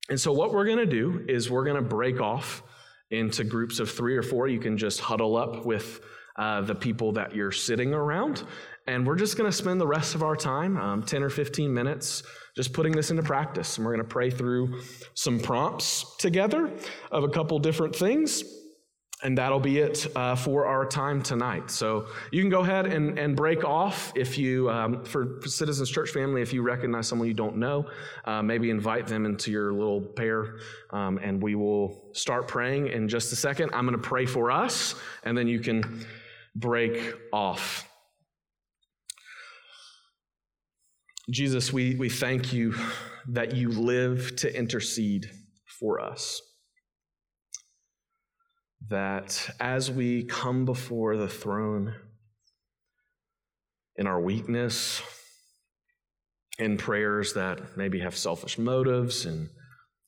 And 0.09 0.19
so, 0.19 0.31
what 0.31 0.51
we're 0.51 0.65
going 0.65 0.79
to 0.79 0.87
do 0.87 1.23
is 1.29 1.51
we're 1.51 1.65
going 1.65 1.75
to 1.75 1.87
break 1.87 2.19
off 2.19 2.63
into 3.11 3.43
groups 3.43 3.79
of 3.79 3.91
three 3.91 4.17
or 4.17 4.23
four. 4.23 4.47
You 4.47 4.59
can 4.59 4.79
just 4.79 4.99
huddle 4.99 5.37
up 5.37 5.63
with 5.63 6.01
uh, 6.37 6.61
the 6.61 6.73
people 6.73 7.11
that 7.11 7.35
you're 7.35 7.51
sitting 7.51 7.93
around. 7.93 8.41
And 8.87 9.05
we're 9.05 9.15
just 9.15 9.37
going 9.37 9.49
to 9.49 9.55
spend 9.55 9.79
the 9.79 9.87
rest 9.87 10.15
of 10.15 10.23
our 10.23 10.35
time, 10.35 10.77
um, 10.77 11.03
10 11.03 11.21
or 11.21 11.29
15 11.29 11.71
minutes, 11.73 12.23
just 12.55 12.73
putting 12.73 12.93
this 12.93 13.11
into 13.11 13.23
practice. 13.23 13.77
And 13.77 13.85
we're 13.85 13.95
going 13.95 14.05
to 14.05 14.11
pray 14.11 14.31
through 14.31 14.81
some 15.13 15.39
prompts 15.39 16.15
together 16.17 16.71
of 17.11 17.23
a 17.23 17.29
couple 17.29 17.59
different 17.59 17.95
things. 17.95 18.43
And 19.23 19.37
that'll 19.37 19.59
be 19.59 19.77
it 19.77 20.07
uh, 20.15 20.35
for 20.35 20.65
our 20.65 20.83
time 20.83 21.21
tonight. 21.21 21.69
So 21.69 22.07
you 22.31 22.41
can 22.41 22.49
go 22.49 22.61
ahead 22.61 22.87
and, 22.87 23.19
and 23.19 23.35
break 23.35 23.63
off 23.63 24.11
if 24.15 24.35
you, 24.35 24.67
um, 24.71 25.05
for, 25.05 25.39
for, 25.41 25.47
Citizens 25.47 25.91
Church 25.91 26.09
family, 26.09 26.41
if 26.41 26.51
you 26.51 26.63
recognize 26.63 27.07
someone 27.07 27.27
you 27.27 27.35
don't 27.35 27.57
know, 27.57 27.85
uh, 28.25 28.41
maybe 28.41 28.71
invite 28.71 29.05
them 29.05 29.27
into 29.27 29.51
your 29.51 29.73
little 29.73 30.01
pair, 30.01 30.55
um, 30.89 31.19
and 31.19 31.39
we 31.39 31.53
will 31.53 32.09
start 32.13 32.47
praying 32.47 32.87
in 32.87 33.07
just 33.07 33.31
a 33.31 33.35
second. 33.35 33.69
I'm 33.73 33.85
going 33.85 33.95
to 33.95 34.01
pray 34.01 34.25
for 34.25 34.49
us, 34.49 34.95
and 35.23 35.37
then 35.37 35.47
you 35.47 35.59
can 35.59 36.03
break 36.55 37.13
off. 37.31 37.90
Jesus, 41.29 41.71
we, 41.71 41.95
we 41.95 42.09
thank 42.09 42.51
you 42.51 42.75
that 43.27 43.55
you 43.55 43.69
live 43.69 44.35
to 44.37 44.57
intercede 44.57 45.29
for 45.79 45.99
us. 45.99 46.41
That 48.89 49.49
as 49.59 49.91
we 49.91 50.23
come 50.23 50.65
before 50.65 51.15
the 51.15 51.27
throne 51.27 51.93
in 53.95 54.07
our 54.07 54.19
weakness, 54.19 55.01
in 56.57 56.77
prayers 56.77 57.33
that 57.33 57.77
maybe 57.77 57.99
have 57.99 58.17
selfish 58.17 58.57
motives 58.57 59.25
and 59.25 59.49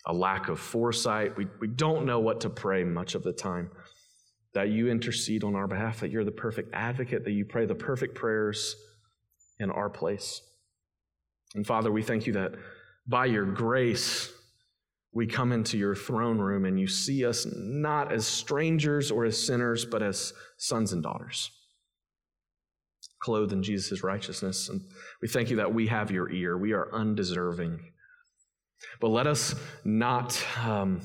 a 0.05 0.13
lack 0.13 0.49
of 0.49 0.59
foresight, 0.59 1.37
we, 1.37 1.47
we 1.59 1.67
don't 1.67 2.05
know 2.05 2.19
what 2.19 2.41
to 2.41 2.49
pray 2.49 2.83
much 2.83 3.15
of 3.15 3.23
the 3.23 3.33
time 3.33 3.69
that 4.53 4.69
you 4.69 4.89
intercede 4.89 5.43
on 5.43 5.55
our 5.55 5.67
behalf, 5.67 5.99
that 5.99 6.11
you're 6.11 6.23
the 6.23 6.31
perfect 6.31 6.73
advocate, 6.73 7.23
that 7.23 7.31
you 7.31 7.45
pray 7.45 7.65
the 7.65 7.75
perfect 7.75 8.15
prayers 8.15 8.75
in 9.59 9.71
our 9.71 9.89
place. 9.89 10.41
And 11.55 11.65
Father, 11.65 11.91
we 11.91 12.03
thank 12.03 12.25
you 12.25 12.33
that 12.33 12.53
by 13.07 13.25
your 13.25 13.45
grace, 13.45 14.31
we 15.13 15.27
come 15.27 15.51
into 15.51 15.77
your 15.77 15.95
throne 15.95 16.39
room 16.39 16.65
and 16.65 16.79
you 16.79 16.87
see 16.87 17.25
us 17.25 17.45
not 17.55 18.11
as 18.11 18.25
strangers 18.25 19.11
or 19.11 19.25
as 19.25 19.39
sinners, 19.39 19.85
but 19.85 20.01
as 20.01 20.33
sons 20.57 20.93
and 20.93 21.03
daughters, 21.03 21.51
clothed 23.21 23.53
in 23.53 23.61
Jesus' 23.61 24.03
righteousness. 24.03 24.69
And 24.69 24.81
we 25.21 25.27
thank 25.27 25.49
you 25.49 25.57
that 25.57 25.73
we 25.73 25.87
have 25.87 26.09
your 26.09 26.31
ear. 26.31 26.57
We 26.57 26.73
are 26.73 26.93
undeserving. 26.93 27.79
But 28.99 29.09
let 29.09 29.27
us 29.27 29.55
not 29.85 30.43
um, 30.63 31.01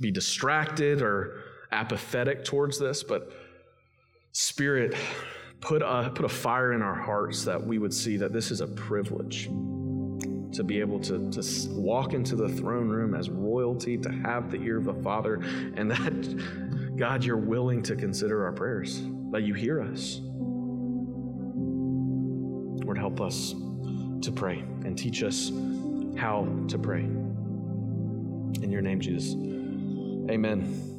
be 0.00 0.10
distracted 0.10 1.02
or 1.02 1.42
apathetic 1.72 2.44
towards 2.44 2.78
this, 2.78 3.02
but 3.02 3.32
Spirit, 4.32 4.94
put 5.60 5.82
a, 5.82 6.12
put 6.14 6.24
a 6.24 6.28
fire 6.28 6.72
in 6.72 6.82
our 6.82 6.94
hearts 6.94 7.44
that 7.44 7.66
we 7.66 7.78
would 7.78 7.92
see 7.92 8.16
that 8.18 8.32
this 8.32 8.52
is 8.52 8.60
a 8.60 8.68
privilege 8.68 9.48
to 10.52 10.64
be 10.64 10.80
able 10.80 10.98
to, 11.00 11.30
to 11.30 11.42
walk 11.70 12.14
into 12.14 12.36
the 12.36 12.48
throne 12.48 12.88
room 12.88 13.14
as 13.14 13.28
royalty, 13.30 13.96
to 13.98 14.10
have 14.10 14.50
the 14.50 14.60
ear 14.62 14.78
of 14.78 14.84
the 14.84 14.94
Father, 14.94 15.42
and 15.76 15.90
that, 15.90 16.96
God, 16.96 17.24
you're 17.24 17.36
willing 17.36 17.82
to 17.82 17.94
consider 17.94 18.44
our 18.44 18.52
prayers, 18.52 19.02
that 19.30 19.42
you 19.42 19.54
hear 19.54 19.80
us. 19.82 20.20
Lord, 22.84 22.98
help 22.98 23.20
us 23.20 23.54
to 24.22 24.32
pray 24.32 24.60
and 24.84 24.96
teach 24.96 25.22
us 25.22 25.50
how 26.16 26.48
to 26.68 26.78
pray. 26.78 27.02
In 27.02 28.70
your 28.70 28.82
name, 28.82 29.00
Jesus. 29.00 29.34
Amen. 30.30 30.97